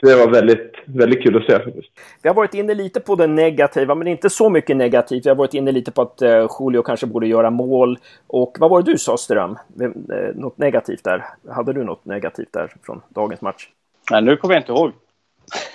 Så 0.00 0.06
det 0.06 0.16
var 0.16 0.30
väldigt, 0.30 0.72
väldigt 0.84 1.22
kul 1.22 1.36
att 1.36 1.44
se 1.44 1.64
faktiskt. 1.64 1.88
Vi 2.22 2.28
har 2.28 2.36
varit 2.36 2.54
inne 2.54 2.74
lite 2.74 3.00
på 3.00 3.14
det 3.14 3.26
negativa, 3.26 3.94
men 3.94 4.06
inte 4.06 4.30
så 4.30 4.50
mycket 4.50 4.76
negativt. 4.76 5.26
Vi 5.26 5.30
har 5.30 5.36
varit 5.36 5.54
inne 5.54 5.72
lite 5.72 5.92
på 5.92 6.02
att 6.02 6.22
eh, 6.22 6.48
Julio 6.60 6.82
kanske 6.82 7.06
borde 7.06 7.26
göra 7.26 7.50
mål. 7.50 7.98
Och 8.26 8.56
vad 8.60 8.70
var 8.70 8.82
det 8.82 8.92
du 8.92 8.98
sa, 8.98 9.16
Ström? 9.16 9.58
Eh, 9.80 9.90
något 10.34 10.58
negativt 10.58 11.04
där? 11.04 11.24
Hade 11.50 11.72
du 11.72 11.84
något 11.84 12.04
negativt 12.04 12.52
där 12.52 12.72
från 12.82 13.02
dagens 13.08 13.40
match? 13.40 13.68
Nej, 14.10 14.22
nu 14.22 14.36
kommer 14.36 14.54
jag 14.54 14.60
inte 14.60 14.72
ihåg. 14.72 14.92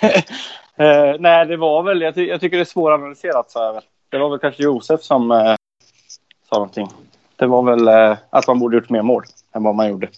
eh, 0.76 1.14
nej, 1.18 1.46
det 1.46 1.56
var 1.56 1.82
väl, 1.82 2.00
jag, 2.00 2.14
ty 2.14 2.26
jag, 2.26 2.40
tycker 2.40 2.56
det 2.56 2.62
är 2.62 2.64
svåranalyserat, 2.64 3.52
jag 3.54 3.72
väl. 3.72 3.82
Det 4.08 4.18
var 4.18 4.30
väl 4.30 4.38
kanske 4.38 4.62
Josef 4.62 5.00
som 5.00 5.30
eh, 5.30 5.54
sa 6.48 6.56
någonting. 6.56 6.88
Det 7.36 7.46
var 7.46 7.62
väl 7.62 7.88
eh, 7.88 8.16
att 8.30 8.46
man 8.46 8.58
borde 8.58 8.76
gjort 8.76 8.90
mer 8.90 9.02
mål 9.02 9.22
än 9.54 9.62
vad 9.62 9.74
man 9.74 9.90
gjorde. 9.90 10.08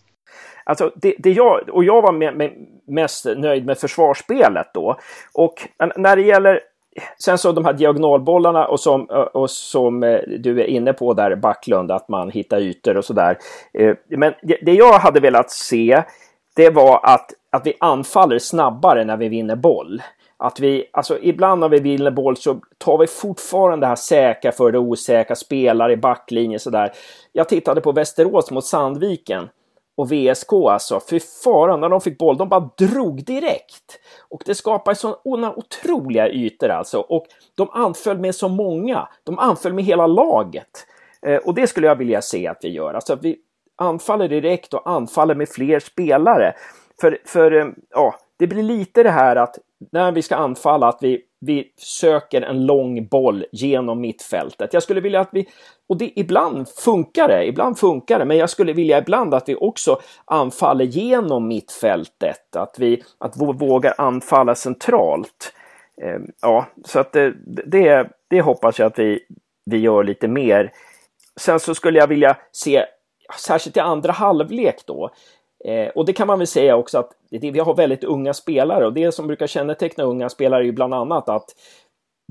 Alltså, 0.65 0.93
det, 0.97 1.15
det 1.19 1.31
jag, 1.31 1.69
och 1.73 1.85
jag 1.85 2.03
var 2.03 2.13
med, 2.13 2.37
med, 2.37 2.53
mest 2.87 3.27
nöjd 3.37 3.67
med 3.67 3.79
försvarsspelet 3.79 4.71
då. 4.75 4.97
Och 5.33 5.69
när 5.97 6.17
det 6.17 6.23
gäller 6.23 6.61
Sen 7.19 7.39
så 7.39 7.53
de 7.53 7.65
här 7.65 7.73
diagonalbollarna 7.73 8.67
och 8.67 8.81
som, 8.81 9.11
eh, 9.11 9.17
och 9.17 9.51
som 9.51 10.03
eh, 10.03 10.21
du 10.39 10.61
är 10.61 10.65
inne 10.65 10.93
på 10.93 11.15
där 11.15 11.37
Backlund, 11.37 11.91
att 11.91 12.09
man 12.09 12.31
hittar 12.31 12.61
ytor 12.61 12.97
och 12.97 13.05
sådär. 13.05 13.39
Eh, 13.75 13.95
men 14.09 14.35
det 14.63 14.73
jag 14.73 14.93
hade 14.93 15.21
velat 15.21 15.51
se, 15.51 16.03
det 16.57 16.71
var 16.71 17.01
att, 17.03 17.31
att 17.51 17.67
vi 17.67 17.75
anfaller 17.81 18.39
snabbare 18.39 19.05
när 19.05 19.17
vi 19.17 19.29
vinner 19.29 19.57
boll. 19.57 20.03
Att 20.41 20.61
vi, 20.61 20.91
alltså 20.93 21.19
ibland 21.23 21.61
när 21.61 21.69
vi 21.69 21.81
vinner 21.81 22.11
boll 22.11 22.37
så 22.37 22.61
tar 22.79 22.99
vi 22.99 23.07
fortfarande 23.07 23.85
det 23.85 23.89
här 23.89 23.97
säkra 23.97 24.53
för 24.53 24.73
det 24.73 24.79
osäkra, 24.79 25.37
spelar 25.37 25.91
i 25.91 25.97
backlinjen 25.97 26.61
sådär. 26.61 26.93
Jag 27.33 27.49
tittade 27.49 27.81
på 27.81 27.93
Västerås 27.93 28.51
mot 28.51 28.65
Sandviken 28.65 29.49
och 29.97 30.13
VSK 30.13 30.53
alltså. 30.53 31.01
Fy 31.11 31.21
faran, 31.21 31.81
när 31.81 31.89
de 31.89 32.01
fick 32.01 32.19
boll, 32.19 32.37
de 32.37 32.49
bara 32.49 32.71
drog 32.79 33.25
direkt. 33.25 33.99
Och 34.29 34.43
det 34.47 34.55
skapar 34.55 34.95
sådana 34.95 35.55
otroliga 35.55 36.29
ytor 36.29 36.69
alltså. 36.69 36.99
Och 36.99 37.27
de 37.55 37.69
anföll 37.71 38.19
med 38.19 38.35
så 38.35 38.49
många. 38.49 39.09
De 39.25 39.39
anföll 39.39 39.73
med 39.73 39.85
hela 39.85 40.07
laget. 40.07 40.87
Eh, 41.23 41.37
och 41.37 41.55
det 41.55 41.67
skulle 41.67 41.87
jag 41.87 41.97
vilja 41.97 42.23
se 42.23 42.47
att 42.47 42.59
vi 42.63 42.69
gör. 42.69 42.95
Alltså 42.95 43.13
att 43.13 43.25
vi 43.25 43.39
anfaller 43.77 44.29
direkt 44.29 44.75
och 44.75 44.91
anfaller 44.91 45.35
med 45.35 45.49
fler 45.49 45.81
spelare. 45.81 46.55
För, 47.01 47.19
för 47.25 47.53
eh, 47.53 47.67
ja, 47.91 48.15
det 48.37 48.47
blir 48.47 48.63
lite 48.63 49.03
det 49.03 49.11
här 49.11 49.37
att 49.37 49.59
när 49.93 50.13
vi 50.13 50.23
ska 50.23 50.37
anfalla 50.37 50.89
att 50.89 50.99
vi, 51.01 51.23
vi 51.41 51.73
söker 51.77 52.43
en 52.43 52.67
lång 52.67 53.07
boll 53.07 53.45
genom 53.53 54.01
mittfältet. 54.01 54.73
Jag 54.73 54.83
skulle 54.83 55.01
vilja 55.01 55.21
att 55.21 55.29
vi, 55.33 55.49
och 55.89 55.99
det, 55.99 56.21
ibland 56.21 56.69
funkar 56.69 57.29
det, 57.29 57.47
ibland 57.47 57.79
funkar 57.79 58.19
det, 58.19 58.25
men 58.25 58.37
jag 58.37 58.51
skulle 58.51 58.73
vilja 58.73 58.99
ibland 58.99 59.35
att 59.35 59.49
vi 59.49 59.55
också 59.55 60.01
anfaller 60.25 60.85
genom 60.85 61.49
mittfältet, 61.49 62.57
att 62.57 62.79
vi, 62.79 63.03
att 63.19 63.37
vi 63.37 63.53
vågar 63.53 63.95
anfalla 63.99 64.55
centralt. 64.55 65.53
Eh, 66.03 66.19
ja, 66.43 66.67
så 66.85 66.99
att 66.99 67.13
det, 67.13 67.35
det, 67.67 68.11
det 68.31 68.41
hoppas 68.41 68.79
jag 68.79 68.87
att 68.87 68.99
vi, 68.99 69.21
vi 69.65 69.79
gör 69.79 70.05
lite 70.05 70.29
mer. 70.29 70.73
Sen 71.41 71.61
så 71.61 71.75
skulle 71.75 71.99
jag 71.99 72.07
vilja 72.07 72.37
se 72.53 72.85
särskilt 73.37 73.77
i 73.77 73.81
andra 73.81 74.13
halvlek 74.13 74.77
då. 74.87 75.11
Eh, 75.65 75.89
och 75.89 76.05
det 76.05 76.13
kan 76.13 76.27
man 76.27 76.39
väl 76.39 76.47
säga 76.47 76.77
också 76.77 76.99
att 76.99 77.11
det, 77.31 77.51
vi 77.51 77.59
har 77.59 77.75
väldigt 77.75 78.05
unga 78.05 78.35
spelare 78.35 78.87
och 78.87 78.93
det 78.93 79.13
som 79.13 79.27
brukar 79.27 79.47
känneteckna 79.47 80.05
unga 80.05 80.29
spelare 80.29 80.63
är 80.63 80.65
ju 80.65 80.73
bland 80.73 80.95
annat 80.95 81.29
att 81.29 81.55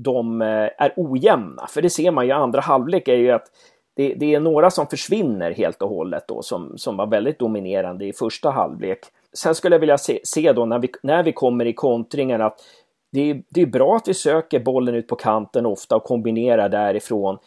de 0.02 0.42
eh, 0.42 0.70
är 0.78 0.92
ojämna. 0.96 1.66
För 1.66 1.82
det 1.82 1.90
ser 1.90 2.10
man 2.10 2.24
ju 2.24 2.30
i 2.30 2.32
andra 2.32 2.60
halvlek 2.60 3.08
är 3.08 3.16
ju 3.16 3.30
att 3.30 3.46
det, 3.96 4.14
det, 4.14 4.34
är 4.34 4.40
några 4.40 4.70
som 4.70 4.86
försvinner 4.86 5.50
helt 5.50 5.82
och 5.82 5.88
hållet 5.88 6.28
då 6.28 6.42
som, 6.42 6.78
som 6.78 6.96
var 6.96 7.06
väldigt 7.06 7.38
dominerande 7.38 8.04
i 8.06 8.12
första 8.12 8.50
halvlek. 8.50 8.98
Sen 9.32 9.54
skulle 9.54 9.74
jag 9.74 9.80
vilja 9.80 9.98
se, 9.98 10.20
se 10.24 10.52
då 10.52 10.66
när 10.66 10.78
vi, 10.78 10.90
när 11.02 11.22
vi 11.22 11.32
kommer 11.32 11.64
i 11.66 11.72
kontringar 11.72 12.40
att 12.40 12.60
det 13.12 13.30
är, 13.30 13.42
det 13.48 13.62
är 13.62 13.66
bra 13.66 13.96
att 13.96 14.08
vi 14.08 14.14
söker 14.14 14.60
bollen 14.60 14.94
ut 14.94 15.08
på 15.08 15.16
kanten 15.16 15.66
ofta 15.66 15.96
och 15.96 16.04
kombinerar 16.04 16.68
därifrån. 16.68 17.38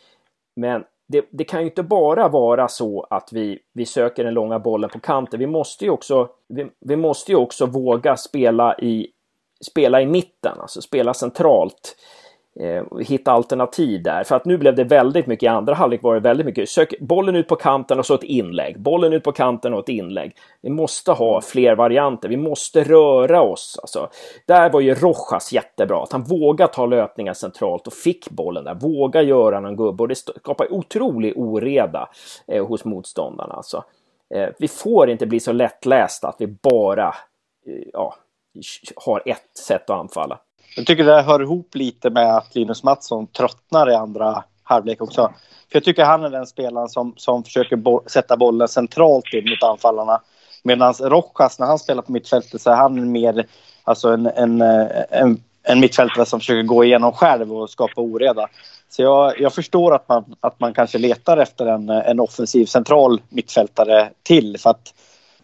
Men 0.55 0.83
det, 1.11 1.25
det, 1.31 1.43
kan 1.43 1.59
ju 1.59 1.65
inte 1.65 1.83
bara 1.83 2.27
vara 2.27 2.67
så 2.67 3.07
att 3.09 3.29
vi, 3.33 3.59
vi 3.73 3.85
söker 3.85 4.23
den 4.23 4.33
långa 4.33 4.59
bollen 4.59 4.89
på 4.89 4.99
kanten. 4.99 5.39
Vi 5.39 5.47
måste 5.47 5.85
ju 5.85 5.91
också, 5.91 6.29
vi, 6.47 6.67
vi 6.79 6.95
måste 6.95 7.31
ju 7.31 7.37
också 7.37 7.65
våga 7.65 8.17
spela 8.17 8.77
i, 8.79 9.07
spela 9.71 10.01
i 10.01 10.05
mitten, 10.05 10.59
alltså 10.59 10.81
spela 10.81 11.13
centralt 11.13 11.95
eh, 11.95 12.20
Eh, 12.59 12.83
hitta 12.99 13.31
alternativ 13.31 14.03
där. 14.03 14.23
För 14.23 14.35
att 14.35 14.45
nu 14.45 14.57
blev 14.57 14.75
det 14.75 14.83
väldigt 14.83 15.27
mycket, 15.27 15.43
i 15.43 15.47
andra 15.47 15.73
halvlek 15.73 16.03
var 16.03 16.13
det 16.13 16.19
väldigt 16.19 16.45
mycket, 16.45 16.69
sök 16.69 16.99
bollen 16.99 17.35
ut 17.35 17.47
på 17.47 17.55
kanten 17.55 17.99
och 17.99 18.05
så 18.05 18.15
ett 18.15 18.23
inlägg. 18.23 18.79
Bollen 18.79 19.13
ut 19.13 19.23
på 19.23 19.31
kanten 19.31 19.73
och 19.73 19.79
ett 19.79 19.89
inlägg. 19.89 20.35
Vi 20.61 20.69
måste 20.69 21.11
ha 21.11 21.41
fler 21.41 21.75
varianter, 21.75 22.29
vi 22.29 22.37
måste 22.37 22.83
röra 22.83 23.41
oss. 23.41 23.79
Alltså, 23.81 24.09
där 24.47 24.69
var 24.69 24.79
ju 24.79 24.95
Rojas 24.95 25.51
jättebra, 25.51 26.03
att 26.03 26.11
han 26.11 26.23
vågade 26.23 26.73
ta 26.73 26.85
löpningar 26.85 27.33
centralt 27.33 27.87
och 27.87 27.93
fick 27.93 28.29
bollen 28.29 28.63
där, 28.63 28.73
våga 28.73 29.21
göra 29.21 29.59
någon 29.59 29.75
gubbe 29.75 30.03
och 30.03 30.07
det 30.07 30.15
skapar 30.15 30.73
otrolig 30.73 31.37
oreda 31.37 32.09
eh, 32.47 32.67
hos 32.67 32.85
motståndarna. 32.85 33.53
Alltså. 33.53 33.83
Eh, 34.35 34.49
vi 34.59 34.67
får 34.67 35.09
inte 35.09 35.25
bli 35.25 35.39
så 35.39 35.51
lättlästa 35.51 36.27
att 36.27 36.35
vi 36.39 36.47
bara 36.47 37.07
eh, 37.67 37.87
ja, 37.93 38.15
har 38.95 39.23
ett 39.25 39.57
sätt 39.57 39.89
att 39.89 39.99
anfalla. 39.99 40.39
Jag 40.75 40.85
tycker 40.85 41.03
det 41.03 41.21
hör 41.21 41.41
ihop 41.41 41.75
lite 41.75 42.09
med 42.09 42.37
att 42.37 42.55
Linus 42.55 42.83
Mattsson 42.83 43.27
tröttnar 43.27 43.91
i 43.91 43.93
andra 43.93 44.43
halvlek 44.63 45.01
också. 45.01 45.33
För 45.71 45.75
jag 45.75 45.83
tycker 45.83 46.05
han 46.05 46.23
är 46.23 46.29
den 46.29 46.47
spelaren 46.47 46.89
som, 46.89 47.13
som 47.17 47.43
försöker 47.43 47.75
bo 47.75 48.03
sätta 48.07 48.37
bollen 48.37 48.67
centralt 48.67 49.33
in 49.33 49.49
mot 49.49 49.63
anfallarna. 49.63 50.21
Medan 50.63 50.93
Rojas, 50.93 51.59
när 51.59 51.67
han 51.67 51.79
spelar 51.79 52.01
på 52.01 52.11
mittfältet, 52.11 52.61
så 52.61 52.69
är 52.69 52.75
han 52.75 53.11
mer 53.11 53.45
alltså 53.83 54.09
en, 54.09 54.25
en, 54.25 54.61
eh, 54.61 54.87
en, 55.09 55.43
en 55.63 55.79
mittfältare 55.79 56.25
som 56.25 56.39
försöker 56.39 56.63
gå 56.63 56.83
igenom 56.83 57.11
själv 57.11 57.53
och 57.53 57.69
skapa 57.69 58.01
oreda. 58.01 58.47
Så 58.89 59.01
jag, 59.01 59.39
jag 59.39 59.53
förstår 59.53 59.95
att 59.95 60.09
man, 60.09 60.35
att 60.39 60.59
man 60.59 60.73
kanske 60.73 60.97
letar 60.97 61.37
efter 61.37 61.65
en, 61.65 61.89
en 61.89 62.19
offensiv 62.19 62.65
central 62.65 63.21
mittfältare 63.29 64.09
till. 64.23 64.57
För 64.59 64.69
att 64.69 64.93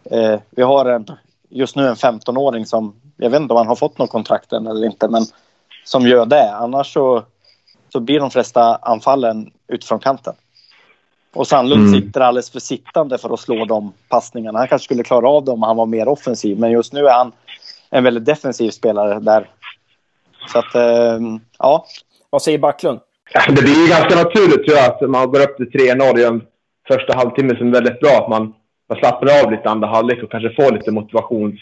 eh, 0.04 0.40
vi 0.50 0.62
har 0.62 0.86
en, 0.86 1.06
just 1.48 1.76
nu 1.76 1.88
en 1.88 1.94
15-åring 1.94 2.66
som 2.66 2.94
jag 3.18 3.30
vet 3.30 3.40
inte 3.40 3.54
om 3.54 3.58
han 3.58 3.66
har 3.66 3.76
fått 3.76 3.98
något 3.98 4.10
kontrakt 4.10 4.52
än 4.52 4.66
eller 4.66 4.86
inte, 4.86 5.08
men 5.08 5.22
som 5.84 6.06
gör 6.06 6.26
det. 6.26 6.52
Annars 6.54 6.92
så, 6.92 7.22
så 7.92 8.00
blir 8.00 8.20
de 8.20 8.30
flesta 8.30 8.76
anfallen 8.76 9.50
utifrån 9.68 9.98
kanten. 9.98 10.34
Och 11.34 11.46
Sandlund 11.46 11.88
mm. 11.88 12.00
sitter 12.00 12.20
alldeles 12.20 12.50
för 12.50 12.60
sittande 12.60 13.18
för 13.18 13.34
att 13.34 13.40
slå 13.40 13.64
de 13.64 13.92
passningarna. 14.08 14.58
Han 14.58 14.68
kanske 14.68 14.84
skulle 14.84 15.02
klara 15.02 15.28
av 15.28 15.44
dem 15.44 15.54
om 15.54 15.62
han 15.62 15.76
var 15.76 15.86
mer 15.86 16.08
offensiv, 16.08 16.58
men 16.58 16.70
just 16.70 16.92
nu 16.92 17.06
är 17.06 17.12
han 17.12 17.32
en 17.90 18.04
väldigt 18.04 18.24
defensiv 18.24 18.70
spelare 18.70 19.20
där. 19.20 19.50
Så 20.52 20.58
att, 20.58 20.74
äh, 20.74 21.18
ja. 21.58 21.86
Vad 22.30 22.42
säger 22.42 22.58
Backlund? 22.58 23.00
Det 23.48 23.62
blir 23.62 23.82
ju 23.82 23.88
ganska 23.88 24.16
naturligt 24.16 24.66
tror 24.66 24.78
jag 24.78 24.86
att 24.86 25.10
man 25.10 25.30
går 25.30 25.40
upp 25.40 25.56
till 25.56 25.70
3-0 25.70 26.18
i 26.18 26.24
en 26.24 26.42
första 26.88 27.16
halvtimme 27.16 27.56
som 27.56 27.68
är 27.68 27.72
väldigt 27.72 28.00
bra. 28.00 28.10
Att 28.10 28.28
man, 28.28 28.54
man 28.88 28.98
slappnar 28.98 29.44
av 29.44 29.52
lite 29.52 29.70
andra 29.70 29.88
halvlek 29.88 30.22
och 30.22 30.30
kanske 30.30 30.54
får 30.62 30.72
lite 30.72 30.90
motivations 30.90 31.60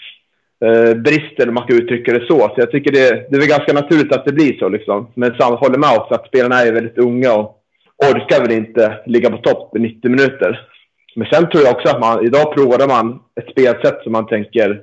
eh, 0.64 0.94
brister, 0.94 1.48
om 1.48 1.54
man 1.54 1.64
ska 1.64 1.74
uttrycka 1.74 2.12
det 2.12 2.26
så. 2.26 2.38
Så 2.38 2.54
jag 2.56 2.70
tycker 2.70 2.92
det, 2.92 3.26
det 3.30 3.36
är 3.36 3.48
ganska 3.48 3.72
naturligt 3.72 4.12
att 4.12 4.24
det 4.24 4.32
blir 4.32 4.58
så. 4.58 4.68
Liksom. 4.68 5.08
Men 5.14 5.34
jag 5.38 5.56
håller 5.56 5.78
med 5.78 5.98
också 5.98 6.14
att 6.14 6.26
spelarna 6.26 6.62
är 6.62 6.72
väldigt 6.72 6.98
unga 6.98 7.34
och 7.34 7.62
orkar 8.10 8.40
väl 8.40 8.52
inte 8.52 8.98
ligga 9.06 9.30
på 9.30 9.36
topp 9.36 9.76
i 9.76 9.78
90 9.78 10.10
minuter. 10.10 10.68
Men 11.16 11.28
sen 11.32 11.48
tror 11.48 11.64
jag 11.64 11.76
också 11.76 11.88
att 11.88 12.00
man, 12.00 12.24
idag 12.24 12.54
provade 12.54 12.86
man 12.86 13.20
ett 13.40 13.50
spelsätt 13.50 14.02
som 14.02 14.12
man 14.12 14.26
tänker 14.26 14.82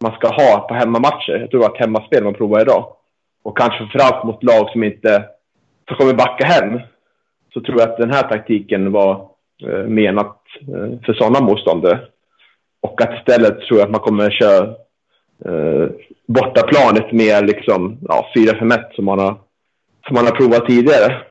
man 0.00 0.12
ska 0.12 0.28
ha 0.28 0.66
på 0.68 0.74
hemmamatcher. 0.74 1.38
Jag 1.40 1.50
tror 1.50 1.64
att 1.64 1.76
hemmaspel 1.76 2.24
man 2.24 2.34
provar 2.34 2.60
idag. 2.60 2.92
Och 3.42 3.58
kanske 3.58 3.78
framförallt 3.78 4.24
mot 4.24 4.42
lag 4.42 4.70
som 4.70 4.84
inte 4.84 5.24
som 5.88 5.96
kommer 5.96 6.14
backa 6.14 6.44
hem. 6.44 6.80
Så 7.54 7.60
tror 7.60 7.80
jag 7.80 7.88
att 7.88 7.98
den 7.98 8.10
här 8.10 8.22
taktiken 8.22 8.92
var 8.92 9.28
eh, 9.62 9.84
menat 9.84 10.36
eh, 10.60 11.00
för 11.04 11.14
sådana 11.14 11.40
motståndare. 11.40 12.00
Och 12.82 13.02
att 13.02 13.18
istället 13.18 13.60
tror 13.60 13.78
jag 13.78 13.86
att 13.86 13.92
man 13.92 14.00
kommer 14.00 14.30
köra 14.30 14.74
eh, 15.44 15.88
bortaplanet 16.26 17.12
mer 17.12 17.42
liksom, 17.42 17.98
ja, 18.08 18.28
4-5-1 18.36 18.94
som 18.94 19.04
man, 19.04 19.18
har, 19.18 19.34
som 20.06 20.14
man 20.14 20.24
har 20.24 20.32
provat 20.32 20.66
tidigare. 20.66 21.22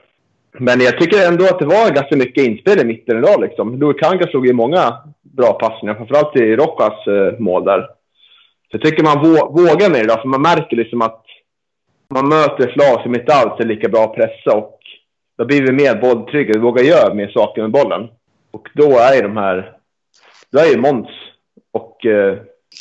Men 0.60 0.82
jag 0.82 1.00
tycker 1.00 1.28
ändå 1.28 1.46
att 1.46 1.60
det 1.60 1.66
var 1.66 1.96
ganska 1.96 2.16
mycket 2.16 2.44
inspel 2.44 2.80
i 2.80 2.86
mitten 2.86 3.18
idag. 3.18 3.42
Liksom. 3.42 3.80
Louis 3.80 3.98
Kanga 4.00 4.28
slog 4.28 4.48
ju 4.48 4.54
många 4.54 4.98
bra 5.22 5.54
passningar, 5.54 5.96
framförallt 5.96 6.36
i 6.36 6.56
Rockas 6.56 7.08
eh, 7.08 7.40
mål 7.40 7.66
där. 7.66 7.82
Så 8.72 8.78
jag 8.78 8.82
tycker 8.82 9.04
man 9.04 9.20
vågar 9.52 9.90
mer 9.90 10.04
idag, 10.04 10.22
för 10.22 10.28
man 10.28 10.42
märker 10.42 10.78
liksom 10.78 11.02
att 11.02 11.24
man 12.10 12.30
möter 12.30 12.68
ett 12.68 12.76
lag 12.76 13.02
som 13.02 13.16
inte 13.16 13.34
alls 13.34 13.60
är 13.60 13.66
lika 13.66 13.90
bra 13.90 14.04
att 14.04 14.16
pressa 14.16 14.58
och 14.58 14.80
då 15.38 15.46
blir 15.46 15.62
vi 15.62 15.72
mer 15.72 16.02
bolltrygga. 16.02 16.54
Vi 16.54 16.60
vågar 16.60 16.84
göra 16.84 17.14
mer 17.14 17.28
saker 17.28 17.62
med 17.62 17.72
bollen. 17.72 18.08
Och 18.52 18.70
då 18.74 19.00
är 19.00 19.16
ju 19.16 19.22
de 19.22 19.38
här... 19.38 19.78
Då 20.52 20.60
är 20.60 20.66
ju 20.66 20.78
Måns 20.78 21.08
och 21.74 22.06
eh, 22.06 22.38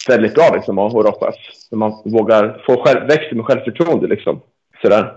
väldigt 0.09 0.35
bra 0.35 0.51
liksom 0.55 0.79
att 0.79 0.93
hoppas. 0.93 1.35
Så 1.71 1.77
man 1.77 1.93
vågar 2.05 2.63
få 2.67 2.83
själv, 2.85 3.07
växer 3.07 3.37
med 3.37 3.45
självförtroende 3.45 4.07
liksom. 4.07 4.41
Sådär. 4.83 5.17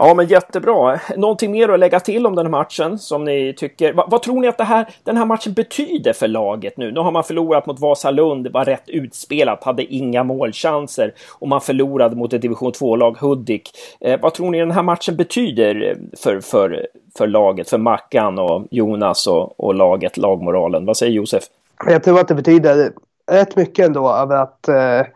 Ja, 0.00 0.14
men 0.14 0.26
jättebra. 0.26 1.00
Någonting 1.16 1.52
mer 1.52 1.68
att 1.68 1.80
lägga 1.80 2.00
till 2.00 2.26
om 2.26 2.34
den 2.34 2.46
här 2.46 2.50
matchen 2.50 2.98
som 2.98 3.24
ni 3.24 3.54
tycker? 3.56 3.92
Va, 3.92 4.06
vad 4.10 4.22
tror 4.22 4.40
ni 4.40 4.48
att 4.48 4.58
det 4.58 4.64
här, 4.64 4.88
den 5.04 5.16
här 5.16 5.24
matchen 5.24 5.52
betyder 5.52 6.12
för 6.12 6.28
laget 6.28 6.76
nu? 6.76 6.92
Nu 6.92 7.00
har 7.00 7.10
man 7.10 7.24
förlorat 7.24 7.66
mot 7.66 7.80
Vasalund, 7.80 8.44
det 8.44 8.50
var 8.50 8.64
rätt 8.64 8.88
utspelat, 8.88 9.64
hade 9.64 9.94
inga 9.94 10.24
målchanser 10.24 11.14
och 11.38 11.48
man 11.48 11.60
förlorade 11.60 12.16
mot 12.16 12.32
ett 12.32 12.42
division 12.42 12.72
2-lag, 12.72 13.16
Hudik. 13.20 13.70
Eh, 14.00 14.20
vad 14.20 14.34
tror 14.34 14.50
ni 14.50 14.58
den 14.58 14.70
här 14.70 14.82
matchen 14.82 15.16
betyder 15.16 15.96
för, 16.22 16.40
för, 16.40 16.86
för 17.18 17.26
laget, 17.26 17.70
för 17.70 17.78
Mackan 17.78 18.38
och 18.38 18.66
Jonas 18.70 19.26
och, 19.26 19.60
och 19.60 19.74
laget, 19.74 20.16
lagmoralen? 20.16 20.86
Vad 20.86 20.96
säger 20.96 21.12
Josef? 21.12 21.44
Jag 21.86 22.04
tror 22.04 22.20
att 22.20 22.28
det 22.28 22.34
betyder 22.34 22.90
rätt 23.28 23.56
mycket 23.56 23.86
ändå 23.86 24.12
över 24.12 24.36
att 24.36 24.68
eh, 24.68 25.06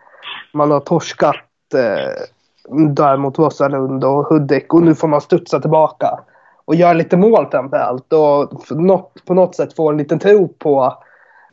man 0.52 0.70
har 0.70 0.80
torskat 0.80 1.36
eh, 1.74 2.22
där 2.88 3.16
mot 3.16 3.38
Vasalund 3.38 4.04
och 4.04 4.26
Hudik 4.26 4.74
och 4.74 4.82
nu 4.82 4.94
får 4.94 5.08
man 5.08 5.20
studsa 5.20 5.60
tillbaka 5.60 6.20
och 6.64 6.74
göra 6.74 6.92
lite 6.92 7.16
mål 7.16 7.46
framför 7.50 7.76
allt 7.76 8.12
och 8.12 8.70
något, 8.70 9.24
på 9.26 9.34
något 9.34 9.54
sätt 9.54 9.76
få 9.76 9.90
en 9.90 9.96
liten 9.96 10.18
tro 10.18 10.48
på 10.48 10.98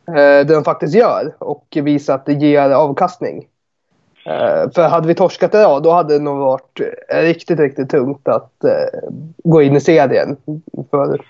eh, 0.08 0.13
det 0.15 0.54
de 0.54 0.63
faktiskt 0.63 0.95
gör 0.95 1.36
och 1.38 1.78
visa 1.84 2.13
att 2.13 2.26
det 2.26 2.34
ger 2.34 2.69
avkastning. 2.69 3.48
Eh, 4.26 4.72
för 4.76 4.88
hade 4.88 5.08
vi 5.08 5.15
torskat 5.15 5.56
idag 5.56 5.84
då 5.84 5.91
hade 5.91 6.13
det 6.13 6.24
nog 6.24 6.38
varit 6.38 6.82
riktigt, 7.10 7.60
riktigt 7.60 7.89
tungt 7.89 8.28
att 8.28 8.63
eh, 8.63 9.10
gå 9.43 9.62
in 9.62 9.76
i 9.76 9.82
serien. 9.82 10.38
För 10.91 11.22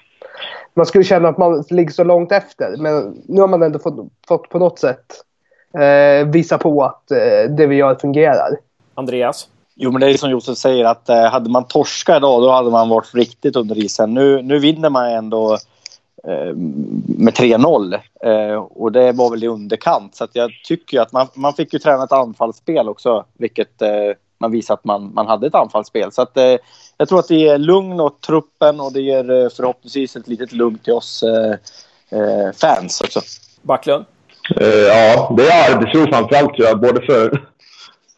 man 0.80 0.86
skulle 0.86 1.04
känna 1.04 1.30
att 1.30 1.38
man 1.38 1.64
ligger 1.70 1.92
så 1.92 2.04
långt 2.04 2.32
efter. 2.32 2.78
Men 2.78 3.22
nu 3.28 3.42
har 3.42 3.48
man 3.48 3.64
ändå 3.64 3.80
fått, 3.80 4.10
fått 4.28 4.50
på 4.50 4.60
något 4.60 4.80
sätt 4.80 5.06
eh, 5.80 6.28
visa 6.28 6.58
på 6.58 6.84
att 6.84 7.12
eh, 7.12 7.52
det 7.58 7.68
vi 7.68 7.76
gör 7.76 7.96
fungerar. 7.96 8.58
Andreas? 8.94 9.48
Jo, 9.76 9.92
men 9.92 10.02
det 10.02 10.10
är 10.10 10.18
som 10.18 10.30
Josef 10.32 10.58
säger 10.58 10.86
att 10.86 11.10
eh, 11.10 11.24
hade 11.24 11.50
man 11.50 11.68
torskat 11.68 12.18
idag 12.18 12.42
då 12.42 12.52
hade 12.52 12.72
man 12.72 12.90
varit 12.90 13.14
riktigt 13.14 13.56
under 13.56 13.78
isen. 13.78 14.14
Nu, 14.14 14.42
nu 14.42 14.60
vinner 14.60 14.90
man 14.90 15.10
ändå 15.10 15.54
eh, 16.24 16.56
med 17.18 17.34
3-0 17.34 18.00
eh, 18.24 18.56
och 18.56 18.92
det 18.92 19.12
var 19.12 19.30
väl 19.30 19.44
i 19.44 19.48
underkant. 19.48 20.16
Så 20.16 20.28
jag 20.34 20.52
tycker 20.66 21.02
att 21.02 21.12
man, 21.12 21.28
man 21.34 21.54
fick 21.54 21.74
ju 21.74 21.80
träna 21.80 22.04
ett 22.04 22.12
anfallsspel 22.12 22.90
också, 22.90 23.26
vilket 23.38 23.82
eh, 23.82 23.90
man 24.40 24.52
visade 24.52 24.78
att 24.78 24.86
man, 24.86 25.14
man 25.14 25.28
hade 25.28 25.48
ett 25.48 25.56
anfallsspel. 25.56 26.12
Så 26.12 26.22
att, 26.22 26.38
eh, 26.38 26.58
jag 26.98 27.10
tror 27.10 27.20
att 27.20 27.28
det 27.28 27.36
ger 27.36 27.58
lugn 27.58 28.00
åt 28.00 28.22
truppen 28.22 28.80
och 28.80 28.94
det 28.94 29.02
ger 29.02 29.32
eh, 29.32 29.50
förhoppningsvis 29.50 30.16
ett 30.16 30.28
litet 30.28 30.52
lugn 30.52 30.78
till 30.78 30.94
oss 30.94 31.24
fans 32.62 33.02
också. 33.02 33.22
Backlund? 33.62 34.06
ja, 34.88 35.34
det 35.38 35.44
är 35.44 35.76
arbetsro 35.76 36.08
framförallt 36.12 36.56
tror 36.56 36.68
jag, 36.68 36.80
både 36.80 37.06
för 37.06 37.50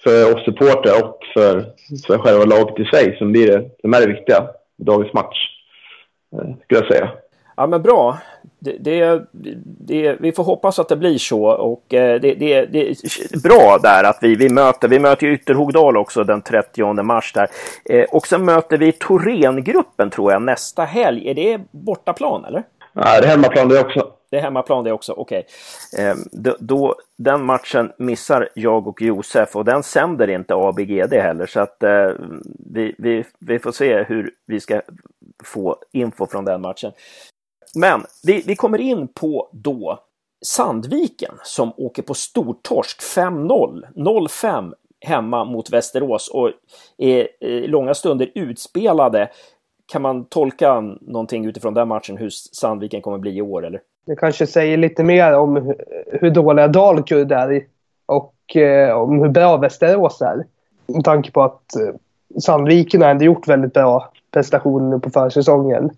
för 0.03 0.35
oss 0.35 0.45
supportrar 0.45 1.03
och 1.03 1.19
för, 1.33 1.73
för 2.07 2.17
själva 2.17 2.45
laget 2.45 2.79
i 2.79 2.85
sig 2.85 3.17
som 3.17 3.31
blir 3.31 3.47
det, 3.47 3.69
som 3.81 3.93
är 3.93 4.01
det 4.01 4.07
viktiga 4.07 4.47
i 4.77 4.83
dagens 4.83 5.13
match. 5.13 5.37
Eh, 6.33 6.55
skulle 6.63 6.79
jag 6.79 6.87
säga. 6.87 7.11
Ja 7.61 7.67
men 7.67 7.81
bra. 7.81 8.17
Det, 8.59 8.77
det, 8.79 9.25
det, 9.87 10.15
vi 10.19 10.31
får 10.31 10.43
hoppas 10.43 10.79
att 10.79 10.89
det 10.89 10.95
blir 10.95 11.17
så 11.17 11.45
och 11.45 11.93
eh, 11.93 12.21
det, 12.21 12.33
det, 12.33 12.65
det 12.65 12.89
är 12.89 13.43
bra 13.43 13.77
där 13.77 14.03
att 14.03 14.17
vi, 14.21 14.35
vi 14.35 14.49
möter, 14.49 14.87
vi 14.87 14.99
möter 14.99 15.27
Ytterhogdal 15.27 15.97
också 15.97 16.23
den 16.23 16.41
30 16.41 17.03
mars 17.03 17.33
där. 17.33 17.47
Eh, 17.85 18.03
och 18.03 18.27
sen 18.27 18.45
möter 18.45 18.77
vi 18.77 18.91
Torengruppen 18.91 20.09
tror 20.09 20.31
jag 20.31 20.41
nästa 20.41 20.83
helg. 20.83 21.29
Är 21.29 21.33
det 21.33 21.61
bortaplan 21.71 22.45
eller? 22.45 22.63
Nej, 22.93 23.21
det 23.21 23.27
är 23.27 23.31
hemmaplan 23.31 23.67
det 23.67 23.79
också. 23.79 24.11
det 24.31 24.37
är 24.37 24.41
hemmaplan 24.41 24.83
det 24.83 24.91
också, 24.91 25.13
okej. 25.13 25.45
Okay. 25.93 26.05
Eh, 26.05 26.15
då, 26.31 26.55
då, 26.59 26.95
den 27.17 27.45
matchen 27.45 27.91
missar 27.97 28.49
jag 28.53 28.87
och 28.87 29.01
Josef 29.01 29.55
och 29.55 29.65
den 29.65 29.83
sänder 29.83 30.29
inte 30.29 30.55
ABGD 30.55 31.13
heller 31.13 31.45
så 31.45 31.59
att 31.59 31.83
eh, 31.83 32.09
vi, 32.73 32.95
vi, 32.97 33.23
vi 33.39 33.59
får 33.59 33.71
se 33.71 34.03
hur 34.03 34.31
vi 34.47 34.59
ska 34.59 34.81
få 35.43 35.77
info 35.91 36.27
från 36.27 36.45
den 36.45 36.61
matchen. 36.61 36.91
Men 37.75 38.05
vi, 38.23 38.43
vi 38.47 38.55
kommer 38.55 38.81
in 38.81 39.07
på 39.07 39.49
då 39.51 39.99
Sandviken 40.45 41.33
som 41.43 41.71
åker 41.77 42.03
på 42.03 42.13
stortorsk 42.13 43.01
5-0, 43.01 43.83
0-5 43.95 44.73
hemma 45.05 45.45
mot 45.45 45.73
Västerås 45.73 46.27
och 46.33 46.51
är 46.97 47.43
i 47.43 47.67
långa 47.67 47.93
stunder 47.93 48.31
utspelade. 48.35 49.29
Kan 49.85 50.01
man 50.01 50.25
tolka 50.25 50.81
någonting 51.01 51.45
utifrån 51.45 51.73
den 51.73 51.87
matchen 51.87 52.17
hur 52.17 52.29
Sandviken 52.29 53.01
kommer 53.01 53.17
bli 53.17 53.37
i 53.37 53.41
år 53.41 53.65
eller? 53.65 53.81
Det 54.05 54.15
kanske 54.15 54.47
säger 54.47 54.77
lite 54.77 55.03
mer 55.03 55.33
om 55.33 55.75
hur 56.11 56.29
dåliga 56.29 56.67
Dalkurd 56.67 57.31
är 57.31 57.65
och 58.05 58.55
eh, 58.55 58.97
om 58.97 59.19
hur 59.19 59.29
bra 59.29 59.57
Västerås 59.57 60.21
är. 60.21 60.45
Med 60.85 61.03
tanke 61.03 61.31
på 61.31 61.43
att 61.43 61.75
eh, 61.75 61.95
Sandviken 62.41 63.01
har 63.01 63.09
ändå 63.09 63.25
gjort 63.25 63.47
väldigt 63.47 63.73
bra 63.73 64.11
prestationer 64.31 64.97
på 64.97 65.09
försäsongen. 65.09 65.89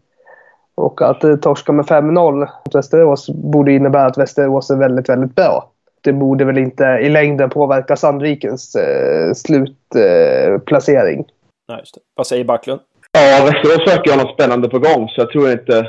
Och 0.76 1.02
att 1.02 1.24
eh, 1.24 1.36
torska 1.36 1.72
med 1.72 1.86
5-0 1.86 2.40
mot 2.40 2.76
Västerås 2.76 3.30
borde 3.30 3.74
innebära 3.74 4.06
att 4.06 4.18
Västerås 4.18 4.70
är 4.70 4.76
väldigt, 4.76 5.10
väldigt 5.10 5.36
bra. 5.36 5.70
Det 6.02 6.14
borde 6.14 6.46
väl 6.46 6.58
inte 6.58 6.84
i 6.84 7.10
längden 7.10 7.50
påverka 7.50 7.96
Sandvikens 7.96 8.76
eh, 8.76 9.34
slutplacering. 9.34 11.20
Eh, 11.20 11.26
Nej, 11.68 11.80
just 11.80 11.96
det. 11.96 12.02
Vad 12.16 12.28
säger 12.28 12.44
Backlund? 12.44 12.82
Ja, 13.12 13.46
Västerås 13.46 13.88
verkar 13.88 14.16
ha 14.16 14.24
något 14.24 14.34
spännande 14.34 14.70
på 14.70 14.80
gång, 14.80 15.10
så 15.10 15.22
jag 15.22 15.30
tror 15.30 15.52
inte 15.52 15.88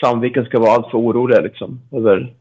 Sandviken 0.00 0.44
ska 0.44 0.58
vara 0.58 0.72
alltför 0.72 0.98
oroliga 0.98 1.40
liksom. 1.40 1.80
Över... 1.92 2.34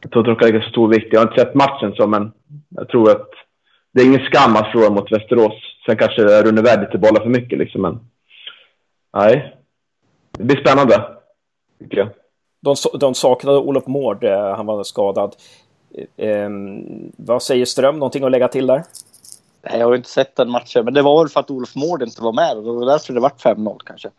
Jag 0.00 0.10
tror 0.10 0.20
inte 0.20 0.30
de 0.30 0.36
kan 0.36 0.48
lägga 0.48 0.64
så 0.64 0.70
stor 0.70 0.88
vikt. 0.88 1.08
Jag 1.12 1.20
har 1.20 1.26
inte 1.26 1.40
sett 1.40 1.54
matchen 1.54 1.92
så, 1.92 2.06
men 2.06 2.32
jag 2.68 2.88
tror 2.88 3.10
att 3.10 3.30
det 3.92 4.02
är 4.02 4.06
ingen 4.06 4.26
skam 4.26 4.56
att 4.56 4.72
förlora 4.72 4.90
mot 4.90 5.12
Västerås. 5.12 5.52
Sen 5.86 5.96
kanske 5.96 6.22
Rune 6.42 6.80
lite 6.80 6.98
bollar 6.98 7.20
för 7.20 7.28
mycket 7.28 7.58
liksom, 7.58 7.82
men 7.82 7.98
nej. 9.16 9.54
Det 10.38 10.44
blir 10.44 10.56
spännande, 10.56 11.04
tycker 11.80 11.96
jag. 11.96 12.08
De, 12.60 12.76
de 12.98 13.14
saknade 13.14 13.58
Olof 13.58 13.86
Mård, 13.86 14.24
eh, 14.24 14.56
han 14.56 14.66
var 14.66 14.84
skadad. 14.84 15.36
Eh, 16.16 16.48
vad 17.16 17.42
säger 17.42 17.64
Ström? 17.64 17.98
Någonting 17.98 18.24
att 18.24 18.30
lägga 18.30 18.48
till 18.48 18.66
där? 18.66 18.84
Nej, 19.62 19.78
jag 19.78 19.86
har 19.86 19.96
inte 19.96 20.10
sett 20.10 20.36
den 20.36 20.50
matchen, 20.50 20.84
men 20.84 20.94
det 20.94 21.02
var 21.02 21.22
väl 21.22 21.28
för 21.28 21.40
att 21.40 21.50
Olof 21.50 21.74
Mård 21.74 22.02
inte 22.02 22.22
var 22.22 22.32
med. 22.32 22.56
Det 22.56 22.62
var 22.62 22.86
därför 22.86 23.12
det 23.12 23.20
var 23.20 23.28
5-0 23.28 23.78
kanske. 23.84 24.10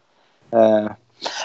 Eh, 0.51 0.91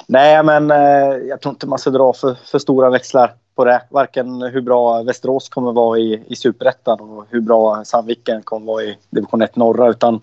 nej, 0.06 0.42
men 0.42 0.70
eh, 0.70 1.16
jag 1.28 1.40
tror 1.40 1.50
inte 1.52 1.66
man 1.66 1.78
ska 1.78 1.90
dra 1.90 2.12
för, 2.12 2.34
för 2.34 2.58
stora 2.58 2.90
växlar 2.90 3.34
på 3.54 3.64
det. 3.64 3.82
Varken 3.90 4.42
hur 4.42 4.60
bra 4.60 5.02
Västerås 5.02 5.48
kommer 5.48 5.72
vara 5.72 5.98
i, 5.98 6.24
i 6.28 6.36
Superettan 6.36 7.00
och 7.00 7.26
hur 7.30 7.40
bra 7.40 7.84
Sandviken 7.84 8.42
kommer 8.42 8.66
vara 8.66 8.82
i 8.82 8.98
division 9.10 9.42
1 9.42 9.56
norra. 9.56 9.88
Utan 9.88 10.22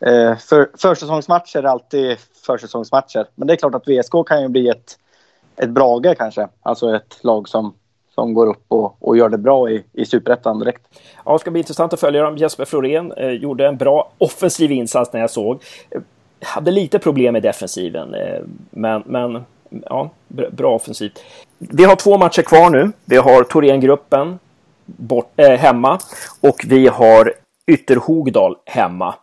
eh, 0.00 0.36
för, 0.36 0.70
försäsongsmatcher 0.78 1.58
är 1.58 1.64
alltid 1.64 2.18
försäsongsmatcher. 2.46 3.28
Men 3.34 3.48
det 3.48 3.54
är 3.54 3.56
klart 3.56 3.74
att 3.74 3.88
VSK 3.88 4.12
kan 4.26 4.42
ju 4.42 4.48
bli 4.48 4.68
ett, 4.68 4.98
ett 5.56 5.70
Brage 5.70 6.18
kanske. 6.18 6.48
Alltså 6.62 6.96
ett 6.96 7.18
lag 7.24 7.48
som 7.48 7.74
som 8.16 8.34
går 8.34 8.46
upp 8.46 8.64
och, 8.68 8.96
och 9.00 9.16
gör 9.16 9.28
det 9.28 9.38
bra 9.38 9.70
i, 9.70 9.84
i 9.92 10.04
Superettan 10.04 10.58
direkt. 10.58 10.82
Ja, 11.24 11.32
det 11.32 11.38
ska 11.38 11.50
bli 11.50 11.60
intressant 11.60 11.92
att 11.92 12.00
följa 12.00 12.22
dem. 12.22 12.36
Jesper 12.36 12.64
Florén 12.64 13.12
eh, 13.12 13.30
gjorde 13.30 13.66
en 13.66 13.76
bra 13.76 14.12
offensiv 14.18 14.72
insats 14.72 15.12
när 15.12 15.20
jag 15.20 15.30
såg. 15.30 15.62
Eh, 15.90 16.00
hade 16.42 16.70
lite 16.70 16.98
problem 16.98 17.32
med 17.32 17.42
defensiven, 17.42 18.14
eh, 18.14 18.40
men, 18.70 19.02
men 19.06 19.44
ja, 19.68 20.10
bra 20.28 20.74
offensivt. 20.74 21.22
Vi 21.58 21.84
har 21.84 21.96
två 21.96 22.18
matcher 22.18 22.42
kvar 22.42 22.70
nu. 22.70 22.92
Vi 23.04 23.16
har 23.16 23.44
Thorengruppen 23.44 24.38
bort, 24.84 25.32
eh, 25.36 25.50
hemma 25.50 25.98
och 26.40 26.64
vi 26.66 26.86
har 26.86 27.32
Ytterhogdal 27.66 28.56
hemma. 28.64 29.14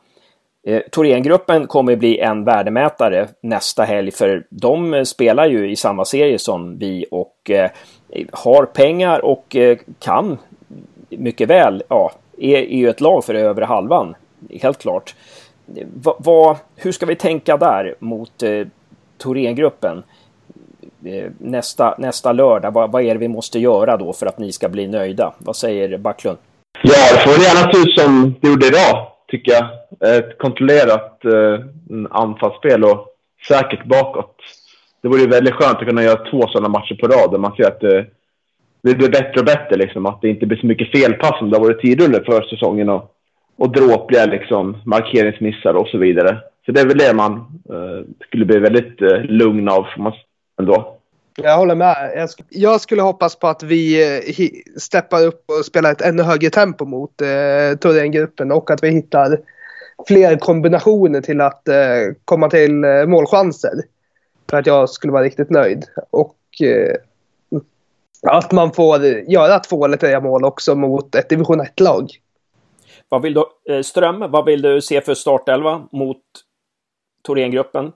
Eh, 0.66 0.82
Thorengruppen 0.92 1.68
kommer 1.68 1.96
bli 1.96 2.20
en 2.20 2.44
värdemätare 2.44 3.28
nästa 3.42 3.84
helg 3.84 4.12
för 4.12 4.46
de 4.50 4.94
eh, 4.94 5.04
spelar 5.04 5.48
ju 5.48 5.72
i 5.72 5.76
samma 5.76 6.06
serie 6.06 6.40
som 6.40 6.78
vi 6.78 7.06
och 7.12 7.50
eh, 7.50 7.70
har 8.32 8.66
pengar 8.66 9.26
och 9.26 9.56
eh, 9.56 9.78
kan 10.00 10.38
mycket 11.10 11.50
väl, 11.50 11.84
ja, 11.88 12.12
är, 12.38 12.58
är 12.58 12.78
ju 12.78 12.90
ett 12.90 13.02
lag 13.02 13.26
för 13.26 13.36
övre 13.36 13.66
halvan, 13.66 14.16
helt 14.62 14.82
klart. 14.82 15.16
Va, 15.94 16.16
va, 16.20 16.58
hur 16.76 16.92
ska 16.92 17.06
vi 17.06 17.16
tänka 17.16 17.58
där 17.58 17.96
mot 18.00 18.44
eh, 18.44 18.68
Thorengruppen? 19.18 20.04
Eh, 21.06 21.32
nästa, 21.38 21.96
nästa 21.98 22.32
lördag, 22.32 22.72
vad, 22.72 22.92
vad 22.92 23.04
är 23.04 23.14
det 23.14 23.20
vi 23.20 23.28
måste 23.28 23.60
göra 23.60 23.98
då 23.98 24.14
för 24.14 24.26
att 24.26 24.38
ni 24.40 24.52
ska 24.52 24.70
bli 24.70 24.88
nöjda? 24.88 25.34
Vad 25.38 25.56
säger 25.56 25.98
Backlund? 25.98 26.38
Ja, 26.84 26.94
det 27.14 27.32
får 27.32 27.44
gärna 27.44 27.74
se 27.74 27.80
ut 27.80 28.00
som 28.00 28.36
det 28.42 28.48
gjorde 28.48 28.68
idag, 28.68 29.08
tycker 29.34 29.52
jag. 29.52 29.66
Ett 30.18 30.38
kontrollerat 30.38 31.26
eh, 31.26 31.60
anfallsspel 32.10 32.84
och 32.84 33.08
säkert 33.48 33.86
bakåt 33.86 34.36
det 35.04 35.10
vore 35.10 35.22
ju 35.22 35.28
väldigt 35.28 35.54
skönt 35.54 35.78
att 35.78 35.88
kunna 35.88 36.04
göra 36.04 36.30
två 36.32 36.48
sådana 36.48 36.70
matcher 36.70 36.96
på 36.96 37.08
rad 37.08 37.32
där 37.32 37.38
man 37.38 37.56
ser 37.56 37.68
att 37.68 37.80
det, 37.80 38.06
det 38.82 38.96
blir 38.96 39.10
bättre 39.10 39.40
och 39.40 39.46
bättre. 39.46 39.76
Liksom, 39.76 40.06
att 40.06 40.22
det 40.22 40.30
inte 40.30 40.46
blir 40.46 40.58
så 40.58 40.66
mycket 40.66 40.92
felpass 40.92 41.38
som 41.38 41.50
det 41.50 41.58
har 41.58 41.66
varit 41.66 41.82
tidigare 41.82 42.06
under 42.06 42.24
försäsongen 42.24 42.90
och, 42.90 43.16
och 43.58 43.72
dråpliga 43.72 44.26
liksom, 44.26 44.78
markeringsmissar 44.86 45.74
och 45.74 45.88
så 45.88 45.98
vidare. 45.98 46.38
Så 46.66 46.72
det 46.72 46.82
är 46.82 46.88
väl 46.88 46.98
det 46.98 47.14
man 47.14 47.34
eh, 47.70 48.26
skulle 48.28 48.46
bli 48.46 48.60
väldigt 48.60 49.02
eh, 49.02 49.22
lugn 49.24 49.70
av 49.70 49.86
ändå. 50.60 50.98
Jag 51.36 51.58
håller 51.58 51.76
med. 51.76 52.14
Jag, 52.16 52.30
sk 52.30 52.40
jag 52.50 52.82
skulle 52.82 53.02
hoppas 53.02 53.36
på 53.36 53.48
att 53.48 53.64
vi 53.64 54.16
eh, 54.18 54.80
steppar 54.80 55.26
upp 55.26 55.44
och 55.48 55.66
spelar 55.66 55.92
ett 55.92 56.02
ännu 56.02 56.24
högre 56.24 56.50
tempo 56.50 56.86
mot 56.86 57.22
eh, 57.22 57.78
Thorengruppen 57.80 58.52
och 58.52 58.72
att 58.72 58.84
vi 58.84 58.90
hittar 58.90 59.40
fler 60.08 60.38
kombinationer 60.38 61.22
till 61.22 61.42
att 61.42 61.68
eh, 61.68 61.76
komma 62.26 62.50
till 62.50 62.84
eh, 62.84 63.06
målchanser 63.06 63.74
för 64.50 64.58
att 64.58 64.68
jag 64.68 64.90
skulle 64.90 65.14
vara 65.14 65.24
riktigt 65.24 65.50
nöjd. 65.50 65.86
Och 66.10 66.38
eh, 66.62 66.96
att 68.28 68.52
man 68.52 68.72
får 68.72 69.04
göra 69.06 69.60
två 69.60 69.86
eller 69.86 69.98
tre 69.98 70.20
mål 70.20 70.46
också 70.46 70.76
mot 70.76 71.16
ett 71.16 71.30
division 71.30 71.62
1-lag. 71.62 72.10
Vad 73.10 73.22
vill 73.22 73.34
du, 73.34 73.74
eh, 73.74 73.82
Ström, 73.82 74.32
vad 74.32 74.46
vill 74.46 74.62
du 74.62 74.82
se 74.82 75.02
för 75.02 75.14
startelva 75.14 75.88
mot 75.92 76.22
Thorengruppen? 77.26 77.92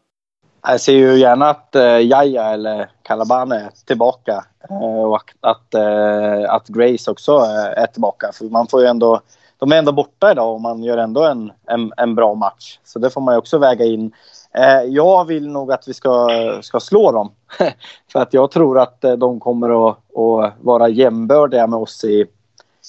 Jag 0.61 0.81
ser 0.81 0.93
ju 0.93 1.17
gärna 1.17 1.49
att 1.49 1.75
eh, 1.75 1.99
Jaja 1.99 2.43
eller 2.43 2.89
Calabane 3.01 3.55
är 3.55 3.69
tillbaka 3.85 4.45
eh, 4.69 5.03
och 5.03 5.33
att, 5.41 5.73
eh, 5.73 6.53
att 6.53 6.67
Grace 6.67 7.11
också 7.11 7.37
är 7.75 7.87
tillbaka. 7.87 8.31
För 8.33 8.45
man 8.45 8.67
får 8.67 8.81
ju 8.81 8.87
ändå, 8.87 9.21
de 9.57 9.71
är 9.71 9.77
ändå 9.77 9.91
borta 9.91 10.31
idag 10.31 10.53
och 10.53 10.61
man 10.61 10.83
gör 10.83 10.97
ändå 10.97 11.23
en, 11.23 11.51
en, 11.65 11.91
en 11.97 12.15
bra 12.15 12.33
match. 12.33 12.79
Så 12.83 12.99
det 12.99 13.09
får 13.09 13.21
man 13.21 13.33
ju 13.33 13.37
också 13.37 13.57
väga 13.57 13.85
in. 13.85 14.11
Eh, 14.53 14.81
jag 14.81 15.25
vill 15.25 15.47
nog 15.47 15.71
att 15.71 15.87
vi 15.87 15.93
ska, 15.93 16.29
ska 16.61 16.79
slå 16.79 17.11
dem. 17.11 17.31
För 18.11 18.19
att 18.19 18.33
jag 18.33 18.51
tror 18.51 18.79
att 18.79 19.03
eh, 19.03 19.13
de 19.13 19.39
kommer 19.39 19.89
att, 19.89 19.97
att 19.97 20.53
vara 20.61 20.89
jämbördiga 20.89 21.67
med 21.67 21.79
oss 21.79 22.03
i, 22.03 22.25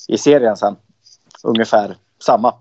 i 0.08 0.18
serien 0.18 0.56
sen. 0.56 0.76
Ungefär 1.44 1.96
samma. 2.22 2.54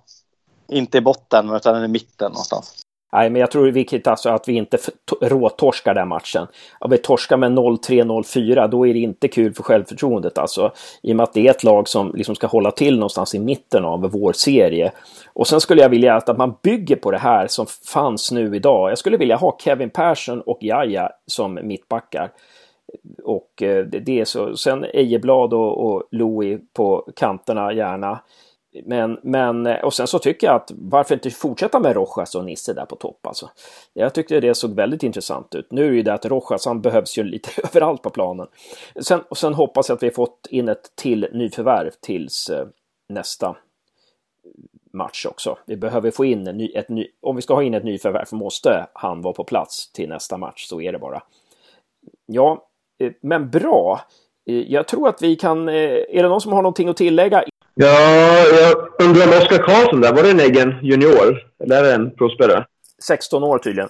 Inte 0.68 0.98
i 0.98 1.02
botten, 1.02 1.54
utan 1.54 1.84
i 1.84 1.88
mitten 1.88 2.32
någonstans. 2.32 2.87
Nej, 3.14 3.30
men 3.30 3.40
jag 3.40 3.52
tror 3.52 3.64
det 3.64 3.70
är 3.70 3.74
viktigt 3.74 4.08
alltså 4.08 4.30
att 4.30 4.48
vi 4.48 4.54
inte 4.54 4.78
råtorskar 5.22 5.94
den 5.94 6.08
matchen. 6.08 6.48
Om 6.80 6.92
vi 6.92 6.98
torskar 6.98 7.38
med 7.38 7.52
0-3, 7.52 8.04
0-4, 8.04 8.68
då 8.68 8.88
är 8.88 8.94
det 8.94 9.00
inte 9.00 9.28
kul 9.28 9.54
för 9.54 9.64
självförtroendet 9.64 10.38
alltså. 10.38 10.72
I 11.02 11.12
och 11.12 11.16
med 11.16 11.24
att 11.24 11.34
det 11.34 11.48
är 11.48 11.52
ett 11.52 11.64
lag 11.64 11.88
som 11.88 12.12
liksom 12.16 12.36
ska 12.36 12.48
hålla 12.48 12.72
till 12.72 12.96
någonstans 12.96 13.36
i 13.36 13.40
mitten 13.40 13.86
av 13.86 14.02
vår 14.12 14.34
serie. 14.34 14.92
Och 15.34 15.48
sen 15.48 15.62
skulle 15.62 15.82
jag 15.82 15.90
vilja 15.90 16.16
att 16.16 16.38
man 16.38 16.56
bygger 16.64 16.96
på 16.96 17.12
det 17.12 17.18
här 17.18 17.48
som 17.48 17.66
fanns 17.94 18.32
nu 18.32 18.56
idag. 18.56 18.92
Jag 18.92 18.98
skulle 18.98 19.18
vilja 19.18 19.36
ha 19.36 19.58
Kevin 19.60 19.90
Persson 19.90 20.42
och 20.42 20.58
Jaja 20.62 21.10
som 21.26 21.60
mittbackar. 21.64 22.32
Och 23.24 23.64
eh, 23.64 23.86
det 23.86 24.20
är 24.20 24.26
så. 24.26 24.58
Sen 24.58 24.86
Ejeblad 24.94 25.54
och, 25.54 25.86
och 25.86 26.04
Louis 26.12 26.62
på 26.74 27.08
kanterna 27.16 27.74
gärna. 27.74 28.20
Men, 28.86 29.20
men, 29.24 29.66
eh, 29.66 29.84
och 29.84 29.94
sen 29.94 30.08
så 30.08 30.20
tycker 30.20 30.48
jag 30.48 30.56
att 30.56 30.72
varför 30.76 31.14
inte 31.14 31.30
fortsätta 31.30 31.80
med 31.80 31.96
Rojas 31.96 32.36
och 32.36 32.46
Nisse 32.46 32.74
där 32.74 32.86
på 32.86 32.96
topp 32.96 33.28
alltså. 33.28 33.50
Jag 33.94 34.14
tyckte 34.14 34.40
det 34.40 34.56
såg 34.56 34.76
väldigt 34.76 35.04
intressant 35.04 35.56
ut. 35.56 35.72
Nu 35.72 35.86
är 35.86 35.90
det 35.90 35.96
ju 35.96 36.04
det 36.04 36.14
att 36.14 36.26
Rojas, 36.26 36.66
han 36.66 36.82
behövs 36.82 37.18
ju 37.18 37.24
lite 37.24 37.50
överallt 37.64 38.02
på 38.02 38.10
planen. 38.10 38.48
Sen, 39.00 39.22
och 39.30 39.38
sen 39.38 39.54
hoppas 39.54 39.90
jag 39.90 39.96
att 39.96 40.04
vi 40.04 40.12
fått 40.12 40.48
in 40.50 40.70
ett 40.70 40.96
till 40.96 41.28
nyförvärv 41.34 41.92
tills 42.02 42.50
eh, 42.50 42.68
nästa 43.10 43.56
match 44.94 45.26
också. 45.26 45.58
Vi 45.66 45.78
behöver 45.78 46.12
få 46.12 46.26
in 46.26 46.48
en 46.48 46.58
ny, 46.58 46.72
ett 46.76 46.90
ny, 46.90 47.08
om 47.22 47.36
vi 47.36 47.42
ska 47.42 47.54
ha 47.54 47.64
in 47.64 47.74
ett 47.74 47.84
nyförvärv 47.84 48.28
måste 48.32 48.88
han 48.94 49.22
vara 49.22 49.34
på 49.34 49.44
plats 49.44 49.92
till 49.92 50.10
nästa 50.10 50.38
match, 50.38 50.66
så 50.66 50.82
är 50.82 50.92
det 50.92 51.00
bara. 51.00 51.24
Ja, 52.26 52.68
eh, 53.00 53.12
men 53.22 53.50
bra. 53.50 54.02
Jag 54.50 54.88
tror 54.88 55.08
att 55.08 55.22
vi 55.22 55.36
kan, 55.36 55.70
är 55.70 56.24
det 56.24 56.30
någon 56.30 56.42
som 56.42 56.54
har 56.54 56.62
någonting 56.62 56.90
att 56.90 56.98
tillägga? 56.98 57.44
Ja, 57.80 57.98
jag 58.62 59.08
undrar 59.08 59.24
om 59.24 59.30
Oskar 59.30 59.58
Karlsson 59.58 60.02
där, 60.02 60.14
var 60.14 60.24
det 60.24 60.32
en 60.32 60.40
egen 60.40 60.76
junior? 60.82 61.38
Eller 61.64 61.78
är 61.78 61.84
det 61.84 61.94
en 61.94 62.12
provspelare? 62.12 62.66
16 63.04 63.44
år 63.44 63.58
tydligen. 63.58 63.90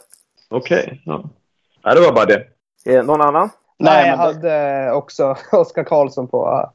Okej, 0.50 0.84
okay, 0.84 1.00
ja. 1.06 1.30
ja. 1.84 1.93
Det 1.93 2.02
var 2.02 2.12
bara 2.12 2.26
det. 2.26 2.43
Eh, 2.86 3.06
någon 3.06 3.21
annan? 3.21 3.50
Nej, 3.78 4.08
jag 4.08 4.17
hade 4.17 4.39
det... 4.39 4.91
också 4.91 5.36
Oskar 5.52 5.84
Karlsson 5.84 6.28
på 6.28 6.69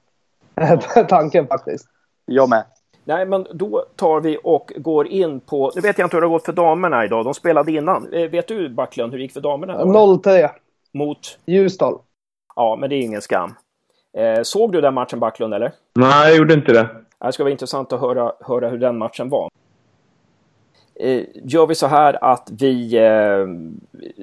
tanken 1.09 1.46
faktiskt. 1.46 1.87
Jag 2.27 2.48
med. 2.48 2.64
Nej, 3.05 3.27
men 3.27 3.46
då 3.55 3.85
tar 3.96 4.20
vi 4.20 4.38
och 4.44 4.72
går 4.77 5.07
in 5.07 5.40
på... 5.40 5.72
Nu 5.75 5.81
vet 5.81 5.98
jag 5.98 6.07
inte 6.07 6.16
hur 6.16 6.20
det 6.20 6.27
har 6.27 6.33
gått 6.33 6.44
för 6.44 6.53
damerna 6.53 7.05
idag. 7.05 7.25
De 7.25 7.35
spelade 7.35 7.72
innan. 7.72 8.12
Eh, 8.12 8.31
vet 8.31 8.48
du, 8.48 8.68
Backlund, 8.68 9.12
hur 9.12 9.18
det 9.18 9.22
gick 9.22 9.33
för 9.33 9.40
damerna? 9.40 9.85
0-3. 9.85 10.51
Mot? 10.92 11.38
Ljusdal. 11.46 11.98
Ja, 12.57 12.77
men 12.81 12.90
det 12.90 12.96
är 12.96 13.01
ingen 13.01 13.22
skam. 13.22 13.55
Eh, 14.16 14.42
såg 14.42 14.72
du 14.72 14.81
den 14.81 14.94
matchen, 14.94 15.20
Backlund, 15.20 15.55
eller? 15.55 15.72
Nej, 15.94 16.29
jag 16.29 16.38
gjorde 16.38 16.55
inte 16.55 16.72
det. 16.72 16.88
Det 17.25 17.33
ska 17.33 17.42
vara 17.42 17.53
intressant 17.53 17.92
att 17.92 18.01
höra, 18.01 18.33
höra 18.40 18.68
hur 18.68 18.79
den 18.79 18.98
matchen 18.98 19.29
var. 19.29 19.48
Eh, 21.01 21.22
gör 21.44 21.66
vi 21.66 21.75
så 21.75 21.87
här 21.87 22.25
att 22.25 22.48
vi 22.61 22.96
eh, 22.96 23.46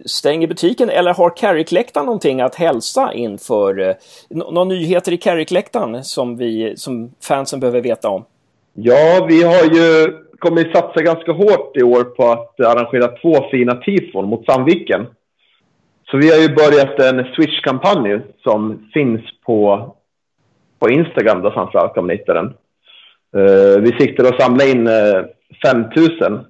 stänger 0.05 0.47
butiken 0.47 0.89
eller 0.89 1.13
har 1.13 1.29
Carrick-läktaren 1.29 2.05
någonting 2.05 2.41
att 2.41 2.55
hälsa 2.55 3.13
inför? 3.13 3.95
Några 4.29 4.63
nyheter 4.63 5.11
i 5.11 5.17
Carrick-läktaren 5.17 6.03
som, 6.03 6.39
som 6.75 7.11
fansen 7.21 7.59
behöver 7.59 7.81
veta 7.81 8.09
om? 8.09 8.25
Ja, 8.73 9.25
vi 9.29 9.43
har 9.43 9.63
ju 9.63 10.17
kommit 10.39 10.71
satsa 10.71 11.01
ganska 11.01 11.31
hårt 11.31 11.77
i 11.77 11.83
år 11.83 12.03
på 12.03 12.27
att 12.27 12.59
arrangera 12.59 13.07
två 13.07 13.49
fina 13.51 13.75
tifon 13.75 14.25
mot 14.25 14.45
Sandviken. 14.45 15.07
Så 16.11 16.17
vi 16.17 16.31
har 16.31 16.37
ju 16.37 16.55
börjat 16.55 16.99
en 16.99 17.33
Swish-kampanj 17.35 18.21
som 18.43 18.89
finns 18.93 19.21
på, 19.45 19.95
på 20.79 20.89
Instagram 20.89 21.41
då 21.41 21.51
framförallt 21.51 21.93
kan 21.93 22.05
man 22.05 22.15
hitta 22.15 22.33
den. 22.33 22.53
Uh, 23.37 23.81
vi 23.81 23.91
siktar 23.99 24.23
att 24.23 24.41
samla 24.41 24.63
in 24.63 24.87
uh, 24.87 25.25
5 25.65 25.81
000 25.81 26.45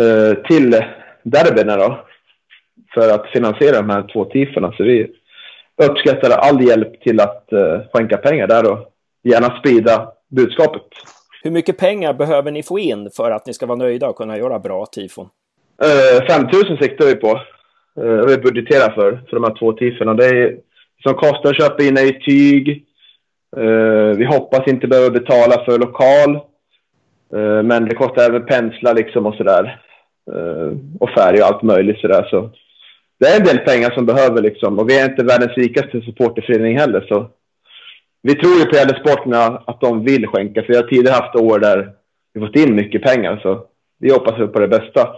uh, 0.00 0.34
till 0.34 0.70
derbyna 1.22 1.76
då. 1.76 2.04
För 2.94 3.14
att 3.14 3.26
finansiera 3.26 3.76
de 3.76 3.90
här 3.90 4.12
två 4.12 4.24
tifona. 4.24 4.72
Så 4.76 4.84
vi 4.84 5.10
uppskattar 5.82 6.30
all 6.30 6.68
hjälp 6.68 7.00
till 7.00 7.20
att 7.20 7.48
uh, 7.52 7.80
skänka 7.92 8.16
pengar 8.16 8.46
där 8.46 8.72
och 8.72 8.78
gärna 9.22 9.58
sprida 9.58 10.12
budskapet. 10.30 10.82
Hur 11.42 11.50
mycket 11.50 11.78
pengar 11.78 12.14
behöver 12.14 12.50
ni 12.50 12.62
få 12.62 12.78
in 12.78 13.10
för 13.16 13.30
att 13.30 13.46
ni 13.46 13.54
ska 13.54 13.66
vara 13.66 13.78
nöjda 13.78 14.08
och 14.08 14.16
kunna 14.16 14.38
göra 14.38 14.58
bra 14.58 14.86
tifon? 14.86 15.28
Uh, 15.84 16.26
5 16.26 16.48
000 16.52 16.78
siktar 16.78 17.06
vi 17.06 17.14
på. 17.14 17.40
Uh, 18.00 18.26
vi 18.26 18.38
budgeterar 18.38 18.94
för, 18.94 19.20
för 19.28 19.36
de 19.36 19.44
här 19.44 19.58
två 19.58 19.72
tifferna. 19.72 20.14
Det 20.14 20.26
är 20.26 20.56
som 21.06 21.14
kostar 21.14 21.50
att 21.50 21.60
köpa 21.62 21.82
in 21.82 21.98
i 21.98 22.12
tyg. 22.12 22.84
Eh, 23.56 24.16
vi 24.16 24.24
hoppas 24.24 24.68
inte 24.68 24.86
behöva 24.86 25.10
betala 25.10 25.64
för 25.64 25.78
lokal. 25.78 26.34
Eh, 27.34 27.62
men 27.62 27.84
det 27.88 27.94
kostar 27.94 28.22
även 28.22 28.46
penslar 28.46 28.94
liksom 28.94 29.26
och 29.26 29.34
sådär. 29.34 29.80
Och 31.00 31.10
färg 31.10 31.40
och 31.40 31.46
allt 31.46 31.62
möjligt 31.62 31.98
sådär. 31.98 32.26
Så 32.30 32.50
det 33.20 33.26
är 33.26 33.40
en 33.40 33.46
del 33.46 33.58
pengar 33.58 33.90
som 33.90 34.06
behöver 34.06 34.42
liksom. 34.42 34.78
Och 34.78 34.88
vi 34.90 35.00
är 35.00 35.10
inte 35.10 35.24
världens 35.24 35.56
rikaste 35.56 36.00
supporterförening 36.00 36.78
heller. 36.78 37.06
Så 37.08 37.30
vi 38.22 38.34
tror 38.34 38.58
ju 38.58 38.64
på 38.64 38.76
Gällesporterna 38.76 39.62
att 39.66 39.80
de 39.80 40.04
vill 40.04 40.26
skänka. 40.26 40.62
För 40.62 40.68
vi 40.68 40.76
har 40.76 40.82
tidigare 40.82 41.14
haft 41.14 41.36
år 41.36 41.58
där 41.58 41.92
vi 42.34 42.40
fått 42.40 42.56
in 42.56 42.74
mycket 42.74 43.02
pengar. 43.02 43.40
Så 43.42 43.66
vi 44.00 44.12
hoppas 44.12 44.52
på 44.52 44.60
det 44.60 44.68
bästa. 44.68 45.08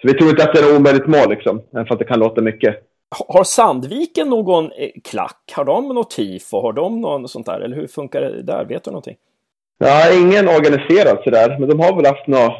Så 0.00 0.08
vi 0.08 0.14
tror 0.14 0.30
inte 0.30 0.44
att 0.44 0.54
det 0.54 0.60
är 0.60 0.76
omöjligt 0.76 1.06
mål 1.06 1.30
liksom. 1.30 1.62
Även 1.72 1.86
för 1.86 1.94
att 1.94 1.98
det 1.98 2.04
kan 2.04 2.18
låta 2.18 2.40
mycket. 2.40 2.76
Har 3.28 3.44
Sandviken 3.44 4.28
någon 4.28 4.64
eh, 4.64 4.90
klack? 5.04 5.52
Har 5.52 5.64
de 5.64 5.88
något 5.88 6.10
tifo? 6.10 6.60
Har 6.60 6.72
de 6.72 7.00
något 7.00 7.30
sånt 7.30 7.46
där? 7.46 7.60
Eller 7.60 7.76
hur 7.76 7.86
funkar 7.86 8.20
det 8.20 8.42
där? 8.42 8.64
Vet 8.64 8.84
du 8.84 8.90
någonting? 8.90 9.16
Ja, 9.78 10.12
ingen 10.12 10.48
organiserad 10.48 11.18
sådär. 11.24 11.58
Men 11.58 11.68
de 11.68 11.80
har 11.80 11.96
väl 11.96 12.06
haft 12.06 12.26
något, 12.26 12.52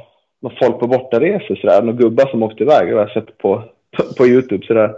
något 0.43 0.59
folk 0.59 0.79
på 0.79 0.87
bortaresor 0.87 1.57
sådär. 1.57 1.83
Några 1.83 1.99
gubbar 1.99 2.27
som 2.27 2.43
åkte 2.43 2.63
iväg. 2.63 2.89
Det 2.89 2.95
har 2.95 3.01
jag 3.01 3.13
sett 3.13 3.39
på, 3.39 3.65
på, 3.97 4.15
på 4.17 4.27
Youtube 4.27 4.67
sådär. 4.67 4.95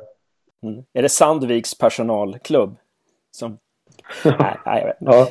Mm. 0.63 0.85
Är 0.95 1.03
det 1.03 1.09
Sandviks 1.09 1.79
personalklubb? 1.79 2.77
Som 3.31 3.59
nej, 4.25 4.57
nej, 4.67 4.81
jag 4.81 4.87
vet 4.87 5.01
inte. 5.01 5.13
Ja, 5.13 5.29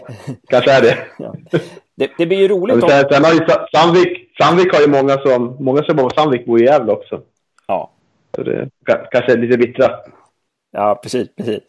kanske 0.47 0.71
är 0.71 0.81
det. 0.81 0.97
ja. 1.19 1.35
det. 1.95 2.11
Det 2.17 2.25
blir 2.25 2.37
ju 2.37 2.47
roligt 2.47 2.83
om... 2.83 2.89
Sen 2.89 3.23
har 3.23 3.33
ju 3.33 3.39
Sandvik, 3.73 4.26
Sandvik 4.41 4.73
har 4.73 4.81
ju 4.81 4.87
många 4.87 5.17
som, 5.17 5.57
många 5.59 5.83
som 5.83 5.95
bor 5.95 6.09
på 6.09 6.15
Sandvik 6.15 6.45
bor 6.45 6.61
i 6.61 6.65
Gävle 6.65 6.91
också. 6.91 7.21
Ja. 7.67 7.91
Så 8.35 8.43
det 8.43 8.69
kanske 8.83 9.31
är 9.31 9.37
lite 9.37 9.57
bittra. 9.57 9.91
Ja, 10.71 10.99
precis, 11.03 11.35
precis. 11.35 11.61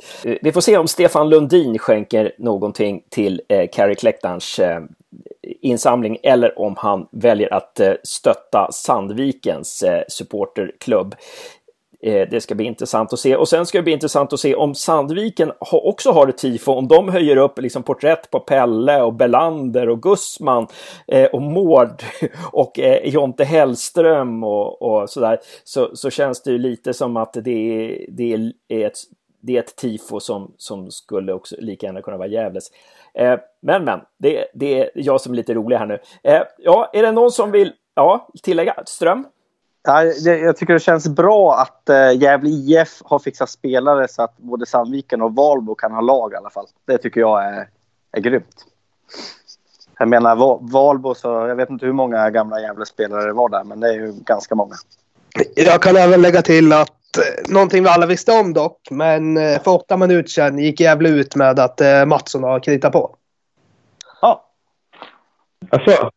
Vi 0.42 0.52
får 0.52 0.60
se 0.60 0.78
om 0.78 0.88
Stefan 0.88 1.28
Lundin 1.28 1.78
skänker 1.78 2.32
någonting 2.38 3.02
till 3.08 3.42
eh, 3.48 3.68
Carrick-läktarens 3.72 4.58
eh, 4.58 4.80
insamling 5.42 6.18
eller 6.22 6.58
om 6.58 6.74
han 6.78 7.06
väljer 7.10 7.54
att 7.54 7.80
eh, 7.80 7.92
stötta 8.02 8.68
Sandvikens 8.72 9.82
eh, 9.82 10.02
supporterklubb. 10.08 11.14
Eh, 12.02 12.28
det 12.30 12.40
ska 12.40 12.54
bli 12.54 12.64
intressant 12.64 13.12
att 13.12 13.18
se. 13.18 13.36
Och 13.36 13.48
sen 13.48 13.66
ska 13.66 13.78
det 13.78 13.82
bli 13.82 13.92
intressant 13.92 14.32
att 14.32 14.40
se 14.40 14.54
om 14.54 14.74
Sandviken 14.74 15.52
också 15.60 16.10
har 16.10 16.28
ett 16.28 16.38
tifo, 16.38 16.72
om 16.72 16.88
de 16.88 17.08
höjer 17.08 17.36
upp 17.36 17.58
liksom 17.58 17.82
porträtt 17.82 18.30
på 18.30 18.40
Pelle 18.40 19.02
och 19.02 19.14
Belander 19.14 19.88
och 19.88 20.02
Gussman 20.02 20.66
eh, 21.06 21.24
och 21.24 21.42
Mård 21.42 22.02
och 22.52 22.78
eh, 22.78 23.08
Jonte 23.08 23.44
Hellström 23.44 24.44
och, 24.44 24.82
och 24.82 25.10
sådär. 25.10 25.38
Så, 25.64 25.96
så 25.96 26.10
känns 26.10 26.42
det 26.42 26.50
ju 26.50 26.58
lite 26.58 26.94
som 26.94 27.16
att 27.16 27.32
det 27.32 27.84
är, 27.84 28.06
det 28.08 28.32
är 28.68 28.86
ett 28.86 28.98
det 29.40 29.56
är 29.56 29.60
ett 29.60 29.76
tifo 29.76 30.20
som, 30.20 30.54
som 30.56 30.90
skulle 30.90 31.32
också 31.32 31.56
lika 31.58 31.86
gärna 31.86 32.02
kunna 32.02 32.16
vara 32.16 32.28
Gävles. 32.28 32.64
Men 33.60 33.84
men, 33.84 34.00
det, 34.18 34.44
det 34.54 34.80
är 34.80 34.90
jag 34.94 35.20
som 35.20 35.32
är 35.32 35.36
lite 35.36 35.54
rolig 35.54 35.76
här 35.76 35.86
nu. 35.86 35.98
Ja, 36.58 36.90
är 36.92 37.02
det 37.02 37.12
någon 37.12 37.30
som 37.30 37.50
vill 37.50 37.72
ja, 37.94 38.28
tillägga? 38.42 38.74
Ström? 38.86 39.26
Ja, 39.82 40.04
jag 40.04 40.56
tycker 40.56 40.72
det 40.72 40.80
känns 40.80 41.08
bra 41.08 41.54
att 41.54 41.88
äh, 41.88 42.12
Gävle 42.12 42.50
IF 42.50 43.02
har 43.04 43.18
fixat 43.18 43.50
spelare 43.50 44.08
så 44.08 44.22
att 44.22 44.36
både 44.36 44.66
Sandviken 44.66 45.22
och 45.22 45.34
Valbo 45.34 45.74
kan 45.74 45.92
ha 45.92 46.00
lag 46.00 46.32
i 46.32 46.36
alla 46.36 46.50
fall. 46.50 46.66
Det 46.86 46.98
tycker 46.98 47.20
jag 47.20 47.44
är, 47.44 47.68
är 48.12 48.20
grymt. 48.20 48.64
Jag 49.98 50.08
menar 50.08 50.36
Valbo, 50.72 51.14
så 51.14 51.28
jag 51.28 51.56
vet 51.56 51.70
inte 51.70 51.86
hur 51.86 51.92
många 51.92 52.30
gamla 52.30 52.60
Gävle-spelare 52.60 53.26
det 53.26 53.32
var 53.32 53.48
där, 53.48 53.64
men 53.64 53.80
det 53.80 53.88
är 53.88 53.92
ju 53.92 54.12
ganska 54.12 54.54
många. 54.54 54.74
Jag 55.54 55.82
kan 55.82 55.96
även 55.96 56.22
lägga 56.22 56.42
till 56.42 56.72
att 56.72 57.16
eh, 57.16 57.52
någonting 57.52 57.82
vi 57.82 57.88
alla 57.88 58.06
visste 58.06 58.32
om 58.32 58.52
dock, 58.52 58.88
men 58.90 59.36
eh, 59.36 59.62
för 59.62 59.70
åtta 59.70 59.96
minuter 59.96 60.30
sedan 60.30 60.58
gick 60.58 60.80
Gävle 60.80 61.08
ut 61.08 61.36
med 61.36 61.60
att 61.60 61.80
eh, 61.80 62.04
Mattsson 62.04 62.42
har 62.42 62.60
kritat 62.60 62.92
på. 62.92 63.16
Ja. 64.22 64.44
Alltså, 65.70 66.10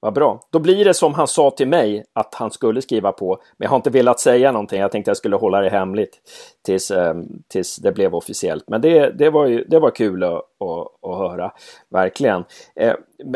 vad 0.00 0.14
bra. 0.14 0.40
Då 0.50 0.58
blir 0.58 0.84
det 0.84 0.94
som 0.94 1.14
han 1.14 1.28
sa 1.28 1.50
till 1.50 1.68
mig 1.68 2.04
att 2.12 2.34
han 2.34 2.50
skulle 2.50 2.82
skriva 2.82 3.12
på. 3.12 3.38
Men 3.56 3.66
jag 3.66 3.70
har 3.70 3.76
inte 3.76 3.90
velat 3.90 4.20
säga 4.20 4.52
någonting. 4.52 4.80
Jag 4.80 4.92
tänkte 4.92 5.10
jag 5.10 5.16
skulle 5.16 5.36
hålla 5.36 5.60
det 5.60 5.70
hemligt 5.70 6.20
tills, 6.64 6.90
eh, 6.90 7.14
tills 7.48 7.76
det 7.76 7.92
blev 7.92 8.14
officiellt. 8.14 8.64
Men 8.68 8.80
det, 8.80 9.10
det, 9.10 9.30
var, 9.30 9.46
ju, 9.46 9.64
det 9.64 9.78
var 9.78 9.90
kul 9.90 10.24
att, 10.24 10.32
att, 10.32 11.10
att 11.10 11.18
höra. 11.18 11.52
Verkligen. 11.90 12.44
Eh, 12.76 12.94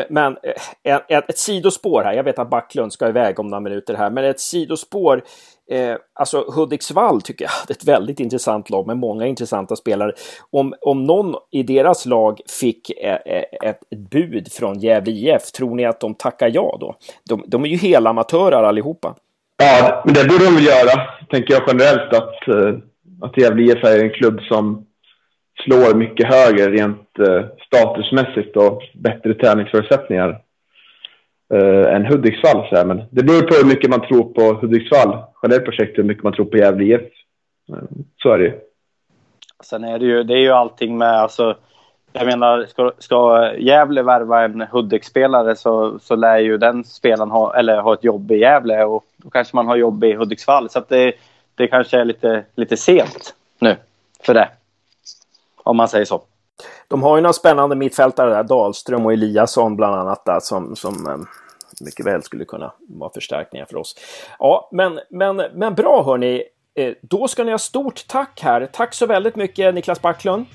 men 0.09 0.37
eh, 0.83 0.95
ett, 1.07 1.29
ett 1.29 1.37
sidospår 1.37 2.03
här. 2.03 2.13
Jag 2.13 2.23
vet 2.23 2.39
att 2.39 2.49
Backlund 2.49 2.93
ska 2.93 3.07
iväg 3.07 3.39
om 3.39 3.47
några 3.47 3.61
minuter 3.61 3.93
här. 3.93 4.09
Men 4.09 4.25
ett 4.25 4.39
sidospår 4.39 5.23
Eh, 5.71 5.95
alltså 6.13 6.45
Hudiksvall 6.55 7.21
tycker 7.21 7.45
jag 7.45 7.51
hade 7.61 7.73
ett 7.73 7.87
väldigt 7.87 8.19
intressant 8.19 8.69
lag 8.69 8.87
med 8.87 8.97
många 8.97 9.25
intressanta 9.25 9.75
spelare. 9.75 10.11
Om, 10.51 10.73
om 10.81 11.03
någon 11.03 11.35
i 11.51 11.63
deras 11.63 12.05
lag 12.05 12.39
fick 12.59 12.89
eh, 12.89 13.17
eh 13.25 13.43
ett, 13.69 13.79
ett, 13.91 14.09
bud 14.11 14.51
från 14.51 14.79
Gävle 14.79 15.11
IF, 15.11 15.51
tror 15.51 15.75
ni 15.75 15.85
att 15.85 15.99
de 15.99 16.15
tackar 16.15 16.51
ja 16.53 16.77
då? 16.79 16.95
De, 17.29 17.43
de 17.47 17.63
är 17.63 17.69
ju 17.69 17.77
hela 17.77 18.09
amatörer 18.09 18.63
allihopa. 18.63 19.15
Ja, 19.57 20.03
men 20.05 20.13
det 20.13 20.27
borde 20.27 20.45
de 20.45 20.55
väl 20.55 20.65
göra, 20.65 21.09
tänker 21.29 21.53
jag 21.53 21.63
generellt, 21.67 22.13
att, 22.13 22.47
eh, 22.47 22.79
att 23.21 23.37
Gävle 23.37 23.63
IF 23.63 23.83
är 23.83 23.99
en 23.99 24.09
klubb 24.09 24.41
som 24.41 24.85
slår 25.63 25.95
mycket 25.95 26.27
högre 26.27 26.69
rent 26.69 27.19
eh, 27.19 27.45
statusmässigt 27.67 28.57
och 28.57 28.81
bättre 28.93 29.33
träningsförutsättningar 29.33 30.42
eh, 31.53 31.95
än 31.95 32.05
Hudiksvall. 32.05 32.67
Så 32.69 32.75
här. 32.75 32.85
Men 32.85 33.03
det 33.09 33.23
beror 33.23 33.41
på 33.41 33.53
hur 33.53 33.65
mycket 33.65 33.89
man 33.89 34.01
tror 34.01 34.33
på 34.33 34.53
Hudiksvall, 34.53 35.17
generellt 35.43 35.65
projekt, 35.65 35.97
hur 35.97 36.03
mycket 36.03 36.23
man 36.23 36.33
tror 36.33 36.45
på 36.45 36.57
Gävle 36.57 36.83
IF. 36.83 37.01
Så 38.21 38.31
är 38.31 38.37
det 38.37 38.43
ju. 38.43 38.53
Sen 39.63 39.83
är 39.83 39.99
det 39.99 40.05
ju, 40.05 40.23
det 40.23 40.33
är 40.33 40.41
ju 40.41 40.51
allting 40.51 40.97
med, 40.97 41.21
alltså, 41.21 41.55
jag 42.13 42.25
menar, 42.25 42.65
ska, 42.65 42.91
ska 42.97 43.51
Gävle 43.57 44.03
värva 44.03 44.43
en 44.43 44.61
Hudik-spelare 44.71 45.55
så, 45.55 45.99
så 45.99 46.15
lär 46.15 46.37
ju 46.37 46.57
den 46.57 46.83
spelaren 46.83 47.31
ha, 47.31 47.55
eller 47.55 47.81
ha 47.81 47.93
ett 47.93 48.03
jobb 48.03 48.31
i 48.31 48.37
Gävle 48.37 48.83
och 48.83 49.05
då 49.17 49.29
kanske 49.29 49.55
man 49.55 49.67
har 49.67 49.75
jobb 49.75 50.03
i 50.03 50.13
Hudiksvall. 50.13 50.69
Så 50.69 50.79
att 50.79 50.89
det, 50.89 51.13
det 51.55 51.67
kanske 51.67 51.99
är 51.99 52.05
lite, 52.05 52.43
lite 52.55 52.77
sent 52.77 53.35
nu 53.59 53.75
för 54.23 54.33
det. 54.33 54.49
Om 55.63 55.77
man 55.77 55.87
säger 55.87 56.05
så. 56.05 56.21
De 56.87 57.03
har 57.03 57.15
ju 57.15 57.21
några 57.21 57.33
spännande 57.33 57.75
mittfältare 57.75 58.29
där, 58.29 58.43
Dahlström 58.43 59.05
och 59.05 59.13
Eliasson 59.13 59.75
bland 59.75 59.95
annat, 59.95 60.25
där, 60.25 60.39
som, 60.39 60.75
som 60.75 61.07
eh, 61.07 61.17
mycket 61.81 62.05
väl 62.05 62.23
skulle 62.23 62.45
kunna 62.45 62.73
vara 62.79 63.13
förstärkningar 63.13 63.65
för 63.65 63.77
oss. 63.77 63.95
Ja, 64.39 64.69
men, 64.71 64.99
men, 65.09 65.35
men 65.35 65.75
bra 65.75 66.03
hörni. 66.03 66.43
Eh, 66.75 66.93
då 67.01 67.27
ska 67.27 67.43
ni 67.43 67.51
ha 67.51 67.57
stort 67.57 68.07
tack 68.07 68.39
här. 68.43 68.69
Tack 68.73 68.93
så 68.93 69.05
väldigt 69.05 69.35
mycket 69.35 69.73
Niklas 69.73 70.01
Backlund. 70.01 70.45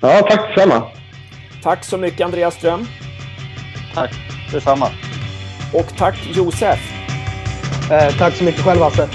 Ja, 0.00 0.26
tack 0.28 0.48
detsamma. 0.48 0.82
Tack 1.62 1.84
så 1.84 1.98
mycket 1.98 2.20
Andreas 2.20 2.54
Ström. 2.54 2.86
Tack 3.94 4.12
detsamma. 4.52 4.86
Och 5.74 5.96
tack 5.98 6.16
Josef. 6.34 6.78
Eh, 7.90 8.18
tack 8.18 8.34
så 8.34 8.44
mycket 8.44 8.64
själv 8.64 8.80
Hasse. 8.80 9.08